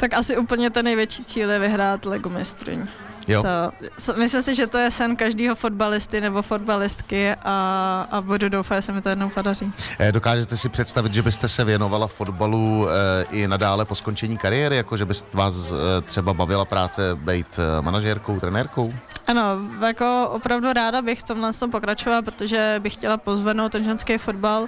Tak 0.00 0.14
asi 0.14 0.36
úplně 0.36 0.70
ten 0.70 0.84
největší 0.84 1.24
cíl 1.24 1.50
je 1.50 1.58
vyhrát 1.58 2.04
Lego 2.06 2.28
mistryň. 2.30 2.86
Jo, 3.28 3.42
To, 3.42 4.14
myslím 4.16 4.42
si, 4.42 4.54
že 4.54 4.66
to 4.66 4.78
je 4.78 4.90
sen 4.90 5.16
každého 5.16 5.54
fotbalisty 5.54 6.20
nebo 6.20 6.42
fotbalistky 6.42 7.34
a, 7.44 8.08
a 8.10 8.20
budu 8.20 8.48
doufat, 8.48 8.76
že 8.76 8.82
se 8.82 8.92
mi 8.92 9.02
to 9.02 9.08
jednou 9.08 9.28
podaří. 9.28 9.72
Eh, 9.98 10.12
dokážete 10.12 10.56
si 10.56 10.68
představit, 10.68 11.14
že 11.14 11.22
byste 11.22 11.48
se 11.48 11.64
věnovala 11.64 12.06
fotbalu 12.06 12.88
eh, 12.88 13.24
i 13.30 13.48
nadále 13.48 13.84
po 13.84 13.94
skončení 13.94 14.36
kariéry, 14.36 14.76
jako 14.76 14.96
že 14.96 15.04
byste 15.04 15.38
vás 15.38 15.72
eh, 15.72 16.00
třeba 16.00 16.34
bavila 16.34 16.64
práce 16.64 17.02
být 17.14 17.60
manažérkou, 17.80 18.40
trenérkou? 18.40 18.94
Ano, 19.26 19.42
jako 19.86 20.30
opravdu 20.32 20.72
ráda 20.72 21.02
bych 21.02 21.18
v 21.20 21.22
tomhle 21.22 21.52
tom 21.52 21.70
pokračovala, 21.70 22.22
protože 22.22 22.76
bych 22.78 22.94
chtěla 22.94 23.16
pozvednout 23.16 23.72
ten 23.72 23.84
ženský 23.84 24.18
fotbal 24.18 24.66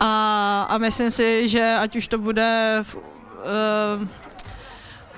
a, 0.00 0.66
a 0.70 0.78
myslím 0.78 1.10
si, 1.10 1.48
že 1.48 1.76
ať 1.80 1.96
už 1.96 2.08
to 2.08 2.18
bude 2.18 2.78
v, 2.82 2.96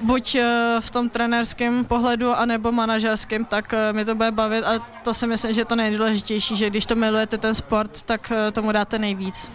buď 0.00 0.34
eh, 0.34 0.76
v 0.80 0.90
tom 0.90 1.08
trenérském 1.08 1.84
pohledu, 1.84 2.34
anebo 2.34 2.72
manažerském, 2.72 3.44
tak 3.44 3.72
eh, 3.72 3.92
mi 3.92 4.04
to 4.04 4.14
bude 4.14 4.30
bavit 4.30 4.64
a 4.64 4.78
to 5.04 5.14
si 5.14 5.26
myslím, 5.26 5.52
že 5.52 5.60
je 5.60 5.64
to 5.64 5.76
nejdůležitější, 5.76 6.56
že 6.56 6.70
když 6.70 6.86
to 6.86 6.94
milujete 6.94 7.38
ten 7.38 7.54
sport, 7.54 8.02
tak 8.02 8.32
eh, 8.32 8.50
tomu 8.50 8.72
dáte 8.72 8.98
nejvíc. 8.98 9.50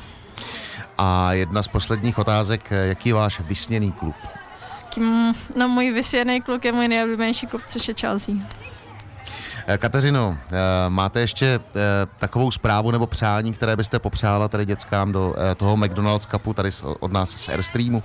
A 0.98 1.34
jedna 1.34 1.64
z 1.64 1.68
posledních 1.68 2.18
otázek, 2.18 2.72
jaký 2.72 3.10
je 3.10 3.16
váš 3.16 3.40
vysněný 3.40 3.92
klub? 3.92 4.16
Kým, 4.90 5.34
no 5.56 5.68
můj 5.68 5.92
vysvědný 5.92 6.42
kluk 6.42 6.66
je 6.66 6.72
můj 6.72 6.88
nejoblíbenější 6.88 7.48
klub, 7.48 7.62
což 7.68 7.88
je 7.88 7.94
Chelsea. 7.94 8.36
Kateřino, 9.78 10.38
máte 10.90 11.20
ještě 11.20 11.60
takovou 12.20 12.52
zprávu 12.52 12.92
nebo 12.92 13.08
přání, 13.08 13.54
které 13.54 13.76
byste 13.76 14.00
popřála 14.00 14.48
tady 14.48 14.66
dětskám 14.66 15.12
do 15.12 15.36
toho 15.58 15.78
McDonald's 15.78 16.28
Cupu 16.28 16.54
tady 16.54 16.70
od 17.00 17.12
nás 17.12 17.30
z 17.30 17.50
Airstreamu? 17.50 18.04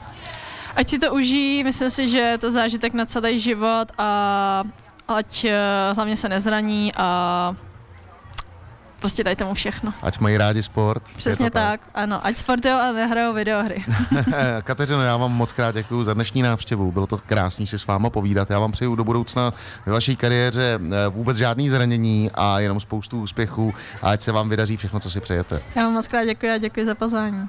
Ať 0.76 0.88
si 0.88 0.98
to 0.98 1.12
užijí, 1.12 1.64
myslím 1.64 1.90
si, 1.90 2.09
že 2.09 2.18
je 2.18 2.38
to 2.38 2.52
zážitek 2.52 2.94
na 2.94 3.06
celý 3.06 3.40
život 3.40 3.88
a 3.98 4.64
ať 5.09 5.46
hlavně 5.94 6.16
se 6.16 6.28
nezraní 6.28 6.92
a 6.96 7.56
prostě 9.00 9.24
dajte 9.24 9.44
mu 9.44 9.54
všechno. 9.54 9.92
Ať 10.02 10.18
mají 10.18 10.37
rádi 10.37 10.62
sport. 10.62 11.02
Přesně 11.16 11.50
tak? 11.50 11.80
tak, 11.80 11.90
ano. 11.94 12.26
Ať 12.26 12.37
sportují 12.37 12.74
a 12.74 12.92
nehrajou 12.92 13.35
videohry. 13.35 13.85
Kateřino, 14.62 15.02
já 15.02 15.16
vám 15.16 15.33
moc 15.33 15.52
krát 15.52 15.74
děkuji 15.74 16.04
za 16.04 16.14
dnešní 16.14 16.42
návštěvu. 16.42 16.92
Bylo 16.92 17.06
to 17.06 17.18
krásný 17.18 17.66
si 17.66 17.78
s 17.78 17.87
váma 17.87 18.11
povídat. 18.11 18.50
Já 18.50 18.59
vám 18.59 18.72
přeju 18.72 18.94
do 18.94 19.04
budoucna 19.04 19.52
ve 19.87 19.92
vaší 19.92 20.16
kariéře 20.16 20.80
eh, 20.83 21.09
vůbec 21.09 21.37
žádný 21.37 21.68
zranění 21.68 22.30
a 22.35 22.61
jenom 22.61 22.80
spoustu 22.80 23.22
úspěchů 23.22 23.74
a 24.02 24.11
ať 24.11 24.20
se 24.20 24.33
vám 24.33 24.48
vydaří 24.48 24.76
všechno, 24.76 25.00
co 25.00 25.11
si 25.11 25.20
přejete. 25.20 25.62
Já 25.74 25.83
vám 25.83 25.92
moc 25.92 26.09
krát 26.09 26.24
děkuji 26.24 26.50
a 26.52 26.59
děkuji 26.59 26.87
za 26.87 26.94
pozvání. 26.94 27.48